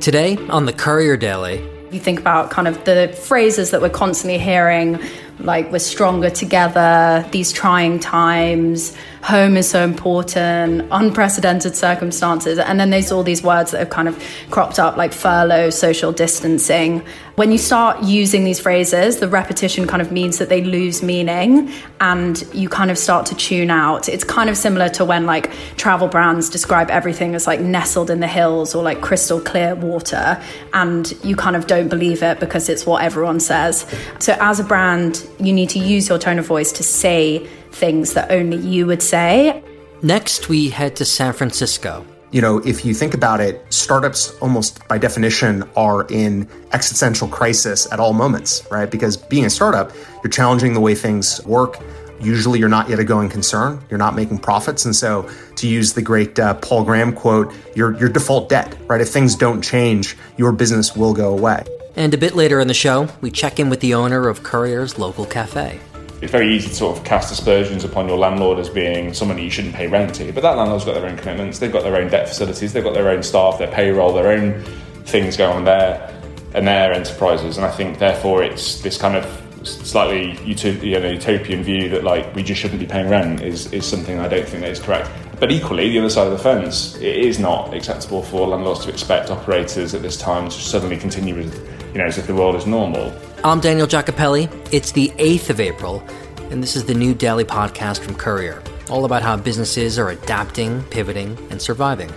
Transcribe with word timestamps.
Today 0.00 0.38
on 0.48 0.64
the 0.64 0.72
Courier 0.72 1.18
Daily, 1.18 1.62
you 1.90 2.00
think 2.00 2.18
about 2.20 2.50
kind 2.50 2.66
of 2.66 2.82
the 2.84 3.08
phrases 3.08 3.70
that 3.70 3.82
we're 3.82 3.90
constantly 3.90 4.38
hearing, 4.38 4.98
like 5.40 5.70
we're 5.70 5.78
stronger 5.78 6.30
together, 6.30 7.22
these 7.32 7.52
trying 7.52 7.98
times, 7.98 8.96
home 9.22 9.58
is 9.58 9.68
so 9.68 9.84
important, 9.84 10.88
unprecedented 10.90 11.76
circumstances. 11.76 12.58
And 12.58 12.80
then 12.80 12.88
there's 12.88 13.12
all 13.12 13.22
these 13.22 13.42
words 13.42 13.72
that 13.72 13.78
have 13.80 13.90
kind 13.90 14.08
of 14.08 14.22
cropped 14.50 14.78
up, 14.78 14.96
like 14.96 15.12
furlough, 15.12 15.68
social 15.68 16.12
distancing. 16.12 17.04
When 17.36 17.52
you 17.52 17.58
start 17.58 18.02
using 18.02 18.44
these 18.44 18.60
phrases, 18.60 19.18
the 19.18 19.28
repetition 19.28 19.86
kind 19.86 20.02
of 20.02 20.12
means 20.12 20.38
that 20.38 20.48
they 20.48 20.62
lose 20.62 21.02
meaning 21.02 21.72
and 22.00 22.42
you 22.52 22.68
kind 22.68 22.90
of 22.90 22.98
start 22.98 23.24
to 23.26 23.34
tune 23.34 23.70
out. 23.70 24.08
It's 24.08 24.24
kind 24.24 24.50
of 24.50 24.56
similar 24.56 24.88
to 24.90 25.04
when 25.04 25.26
like 25.26 25.50
travel 25.76 26.08
brands 26.08 26.50
describe 26.50 26.90
everything 26.90 27.34
as 27.34 27.46
like 27.46 27.60
nestled 27.60 28.10
in 28.10 28.20
the 28.20 28.26
hills 28.26 28.74
or 28.74 28.82
like 28.82 29.00
crystal 29.00 29.40
clear 29.40 29.74
water 29.74 30.42
and 30.74 31.12
you 31.24 31.36
kind 31.36 31.56
of 31.56 31.66
don't 31.66 31.88
believe 31.88 32.22
it 32.22 32.40
because 32.40 32.68
it's 32.68 32.84
what 32.84 33.02
everyone 33.02 33.40
says. 33.40 33.86
So 34.18 34.36
as 34.40 34.60
a 34.60 34.64
brand, 34.64 35.26
you 35.38 35.52
need 35.52 35.70
to 35.70 35.78
use 35.78 36.08
your 36.08 36.18
tone 36.18 36.38
of 36.38 36.46
voice 36.46 36.72
to 36.72 36.82
say 36.82 37.46
things 37.70 38.14
that 38.14 38.30
only 38.30 38.56
you 38.56 38.86
would 38.86 39.02
say. 39.02 39.62
Next, 40.02 40.48
we 40.48 40.70
head 40.70 40.96
to 40.96 41.04
San 41.04 41.32
Francisco. 41.32 42.04
You 42.32 42.40
know, 42.40 42.58
if 42.58 42.84
you 42.84 42.94
think 42.94 43.14
about 43.14 43.40
it, 43.40 43.64
startups 43.70 44.30
almost 44.38 44.86
by 44.86 44.98
definition 44.98 45.68
are 45.74 46.06
in 46.10 46.46
existential 46.72 47.26
crisis 47.26 47.90
at 47.92 47.98
all 47.98 48.12
moments, 48.12 48.64
right? 48.70 48.88
Because 48.88 49.16
being 49.16 49.46
a 49.46 49.50
startup, 49.50 49.90
you're 50.22 50.30
challenging 50.30 50.72
the 50.72 50.80
way 50.80 50.94
things 50.94 51.44
work. 51.44 51.78
Usually, 52.20 52.60
you're 52.60 52.68
not 52.68 52.88
yet 52.88 53.00
a 53.00 53.04
going 53.04 53.30
concern. 53.30 53.82
You're 53.90 53.98
not 53.98 54.14
making 54.14 54.38
profits, 54.38 54.84
and 54.84 54.94
so 54.94 55.28
to 55.56 55.66
use 55.66 55.94
the 55.94 56.02
great 56.02 56.38
uh, 56.38 56.54
Paul 56.54 56.84
Graham 56.84 57.12
quote, 57.12 57.52
"Your 57.74 57.96
your 57.98 58.10
default 58.10 58.48
dead, 58.48 58.78
right? 58.88 59.00
If 59.00 59.08
things 59.08 59.34
don't 59.34 59.62
change, 59.62 60.16
your 60.36 60.52
business 60.52 60.94
will 60.94 61.14
go 61.14 61.32
away." 61.32 61.64
And 61.96 62.14
a 62.14 62.18
bit 62.18 62.36
later 62.36 62.60
in 62.60 62.68
the 62.68 62.74
show, 62.74 63.08
we 63.20 63.30
check 63.30 63.58
in 63.58 63.70
with 63.70 63.80
the 63.80 63.94
owner 63.94 64.28
of 64.28 64.42
Courier's 64.44 64.98
local 64.98 65.24
cafe 65.24 65.80
it's 66.20 66.32
very 66.32 66.54
easy 66.54 66.68
to 66.68 66.74
sort 66.74 66.98
of 66.98 67.04
cast 67.04 67.32
aspersions 67.32 67.84
upon 67.84 68.08
your 68.08 68.18
landlord 68.18 68.58
as 68.58 68.68
being 68.68 69.14
someone 69.14 69.38
you 69.38 69.50
shouldn't 69.50 69.74
pay 69.74 69.86
rent 69.86 70.14
to. 70.16 70.32
But 70.32 70.42
that 70.42 70.56
landlord's 70.56 70.84
got 70.84 70.94
their 70.94 71.06
own 71.06 71.16
commitments, 71.16 71.58
they've 71.58 71.72
got 71.72 71.82
their 71.82 71.96
own 71.96 72.08
debt 72.08 72.28
facilities, 72.28 72.72
they've 72.72 72.84
got 72.84 72.94
their 72.94 73.08
own 73.08 73.22
staff, 73.22 73.58
their 73.58 73.72
payroll, 73.72 74.12
their 74.12 74.28
own 74.28 74.62
things 75.04 75.36
going 75.36 75.56
on 75.56 75.64
there 75.64 76.22
and 76.54 76.66
their 76.66 76.92
enterprises. 76.92 77.56
And 77.56 77.64
I 77.64 77.70
think 77.70 77.98
therefore 77.98 78.42
it's 78.42 78.80
this 78.82 78.98
kind 78.98 79.16
of 79.16 79.24
slightly 79.66 80.38
you 80.44 81.00
know, 81.00 81.10
utopian 81.10 81.62
view 81.62 81.88
that 81.90 82.04
like 82.04 82.34
we 82.34 82.42
just 82.42 82.60
shouldn't 82.60 82.80
be 82.80 82.86
paying 82.86 83.08
rent 83.08 83.42
is, 83.42 83.72
is 83.72 83.86
something 83.86 84.18
I 84.18 84.28
don't 84.28 84.46
think 84.46 84.62
that 84.62 84.70
is 84.70 84.80
correct. 84.80 85.10
But 85.38 85.50
equally, 85.50 85.88
the 85.88 86.00
other 86.00 86.10
side 86.10 86.26
of 86.26 86.32
the 86.32 86.38
fence, 86.38 86.96
it 86.96 87.16
is 87.16 87.38
not 87.38 87.72
acceptable 87.72 88.22
for 88.22 88.46
landlords 88.46 88.84
to 88.84 88.90
expect 88.90 89.30
operators 89.30 89.94
at 89.94 90.02
this 90.02 90.18
time 90.18 90.50
to 90.50 90.54
suddenly 90.54 90.98
continue 90.98 91.34
with, 91.34 91.79
you 91.92 91.98
know, 91.98 92.04
as 92.04 92.18
if 92.18 92.26
the 92.26 92.34
world 92.34 92.54
is 92.54 92.66
normal. 92.66 93.12
I'm 93.42 93.60
Daniel 93.60 93.86
Giacopelli. 93.86 94.48
It's 94.72 94.92
the 94.92 95.08
8th 95.10 95.50
of 95.50 95.60
April, 95.60 96.02
and 96.50 96.62
this 96.62 96.76
is 96.76 96.84
the 96.84 96.94
new 96.94 97.14
daily 97.14 97.44
podcast 97.44 98.00
from 98.00 98.14
Courier, 98.14 98.62
all 98.88 99.04
about 99.04 99.22
how 99.22 99.36
businesses 99.36 99.98
are 99.98 100.10
adapting, 100.10 100.84
pivoting, 100.84 101.36
and 101.50 101.60
surviving. 101.60 102.12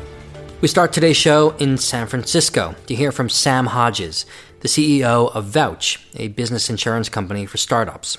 We 0.62 0.68
start 0.68 0.94
today's 0.94 1.18
show 1.18 1.52
in 1.58 1.78
San 1.78 2.08
Francisco 2.08 2.76
to 2.86 2.96
hear 2.96 3.12
from 3.12 3.30
Sam 3.30 3.66
Hodges, 3.68 4.26
the 4.60 4.68
CEO 4.68 5.34
of 5.34 5.46
Vouch, 5.46 6.00
a 6.16 6.30
business 6.30 6.70
insurance 6.70 7.10
company 7.10 7.46
for 7.46 7.58
startups. 7.58 8.18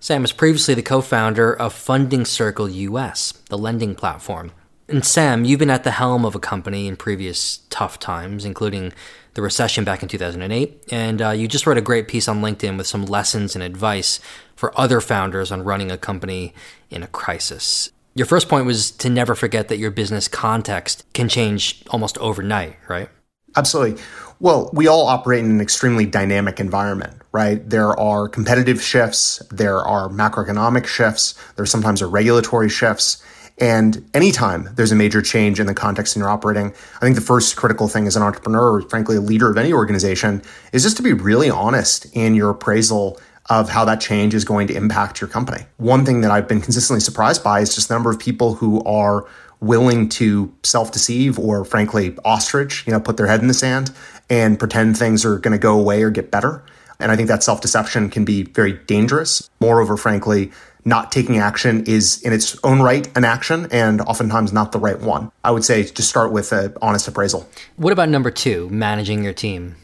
Sam 0.00 0.22
was 0.22 0.32
previously 0.32 0.74
the 0.74 0.82
co 0.82 1.00
founder 1.00 1.52
of 1.52 1.72
Funding 1.72 2.24
Circle 2.24 2.68
US, 2.68 3.32
the 3.48 3.58
lending 3.58 3.94
platform. 3.94 4.52
And 4.90 5.04
Sam, 5.04 5.44
you've 5.44 5.60
been 5.60 5.70
at 5.70 5.84
the 5.84 5.92
helm 5.92 6.24
of 6.24 6.34
a 6.34 6.40
company 6.40 6.88
in 6.88 6.96
previous 6.96 7.60
tough 7.70 8.00
times, 8.00 8.44
including 8.44 8.92
the 9.34 9.42
recession 9.42 9.84
back 9.84 10.02
in 10.02 10.08
2008. 10.08 10.84
And 10.90 11.22
uh, 11.22 11.30
you 11.30 11.46
just 11.46 11.64
wrote 11.64 11.78
a 11.78 11.82
great 11.82 12.08
piece 12.08 12.26
on 12.26 12.42
LinkedIn 12.42 12.76
with 12.76 12.88
some 12.88 13.04
lessons 13.04 13.54
and 13.54 13.62
advice 13.62 14.18
for 14.56 14.78
other 14.78 15.00
founders 15.00 15.52
on 15.52 15.62
running 15.62 15.92
a 15.92 15.96
company 15.96 16.52
in 16.90 17.04
a 17.04 17.06
crisis. 17.06 17.92
Your 18.14 18.26
first 18.26 18.48
point 18.48 18.66
was 18.66 18.90
to 18.90 19.08
never 19.08 19.36
forget 19.36 19.68
that 19.68 19.78
your 19.78 19.92
business 19.92 20.26
context 20.26 21.04
can 21.12 21.28
change 21.28 21.84
almost 21.90 22.18
overnight, 22.18 22.76
right? 22.88 23.08
Absolutely. 23.56 24.02
Well, 24.40 24.70
we 24.72 24.88
all 24.88 25.06
operate 25.06 25.44
in 25.44 25.50
an 25.50 25.60
extremely 25.60 26.06
dynamic 26.06 26.58
environment, 26.58 27.14
right? 27.30 27.68
There 27.68 27.98
are 27.98 28.28
competitive 28.28 28.82
shifts, 28.82 29.40
there 29.50 29.78
are 29.78 30.08
macroeconomic 30.08 30.86
shifts, 30.86 31.34
there's 31.56 31.70
sometimes 31.70 32.02
are 32.02 32.08
regulatory 32.08 32.68
shifts. 32.68 33.22
And 33.60 34.08
anytime 34.14 34.70
there's 34.74 34.90
a 34.90 34.96
major 34.96 35.20
change 35.20 35.60
in 35.60 35.66
the 35.66 35.74
context 35.74 36.16
in 36.16 36.20
you're 36.20 36.30
operating, 36.30 36.72
I 36.96 37.00
think 37.00 37.14
the 37.14 37.20
first 37.20 37.56
critical 37.56 37.88
thing 37.88 38.06
as 38.06 38.16
an 38.16 38.22
entrepreneur, 38.22 38.76
or 38.76 38.82
frankly, 38.82 39.16
a 39.16 39.20
leader 39.20 39.50
of 39.50 39.58
any 39.58 39.72
organization, 39.72 40.42
is 40.72 40.82
just 40.82 40.96
to 40.96 41.02
be 41.02 41.12
really 41.12 41.50
honest 41.50 42.06
in 42.14 42.34
your 42.34 42.50
appraisal 42.50 43.20
of 43.50 43.68
how 43.68 43.84
that 43.84 44.00
change 44.00 44.34
is 44.34 44.44
going 44.44 44.66
to 44.68 44.74
impact 44.74 45.20
your 45.20 45.28
company. 45.28 45.64
One 45.76 46.06
thing 46.06 46.22
that 46.22 46.30
I've 46.30 46.48
been 46.48 46.60
consistently 46.60 47.00
surprised 47.00 47.44
by 47.44 47.60
is 47.60 47.74
just 47.74 47.88
the 47.88 47.94
number 47.94 48.10
of 48.10 48.18
people 48.18 48.54
who 48.54 48.82
are 48.84 49.26
willing 49.60 50.08
to 50.08 50.54
self-deceive 50.62 51.38
or 51.38 51.64
frankly 51.64 52.16
ostrich, 52.24 52.86
you 52.86 52.92
know, 52.92 53.00
put 53.00 53.18
their 53.18 53.26
head 53.26 53.40
in 53.40 53.48
the 53.48 53.54
sand 53.54 53.90
and 54.30 54.58
pretend 54.58 54.96
things 54.96 55.24
are 55.24 55.38
going 55.38 55.52
to 55.52 55.58
go 55.58 55.78
away 55.78 56.02
or 56.02 56.10
get 56.10 56.30
better. 56.30 56.62
And 56.98 57.10
I 57.10 57.16
think 57.16 57.28
that 57.28 57.42
self-deception 57.42 58.10
can 58.10 58.24
be 58.24 58.44
very 58.44 58.72
dangerous. 58.72 59.50
Moreover, 59.60 59.96
frankly, 59.96 60.52
not 60.84 61.12
taking 61.12 61.38
action 61.38 61.84
is 61.86 62.22
in 62.22 62.32
its 62.32 62.58
own 62.64 62.80
right 62.80 63.08
an 63.16 63.24
action 63.24 63.68
and 63.70 64.00
oftentimes 64.00 64.52
not 64.52 64.72
the 64.72 64.78
right 64.78 65.00
one. 65.00 65.30
I 65.44 65.50
would 65.50 65.64
say 65.64 65.84
to 65.84 66.02
start 66.02 66.32
with 66.32 66.52
an 66.52 66.74
honest 66.82 67.08
appraisal. 67.08 67.48
What 67.76 67.92
about 67.92 68.08
number 68.08 68.30
two, 68.30 68.68
managing 68.70 69.22
your 69.24 69.32
team? 69.32 69.76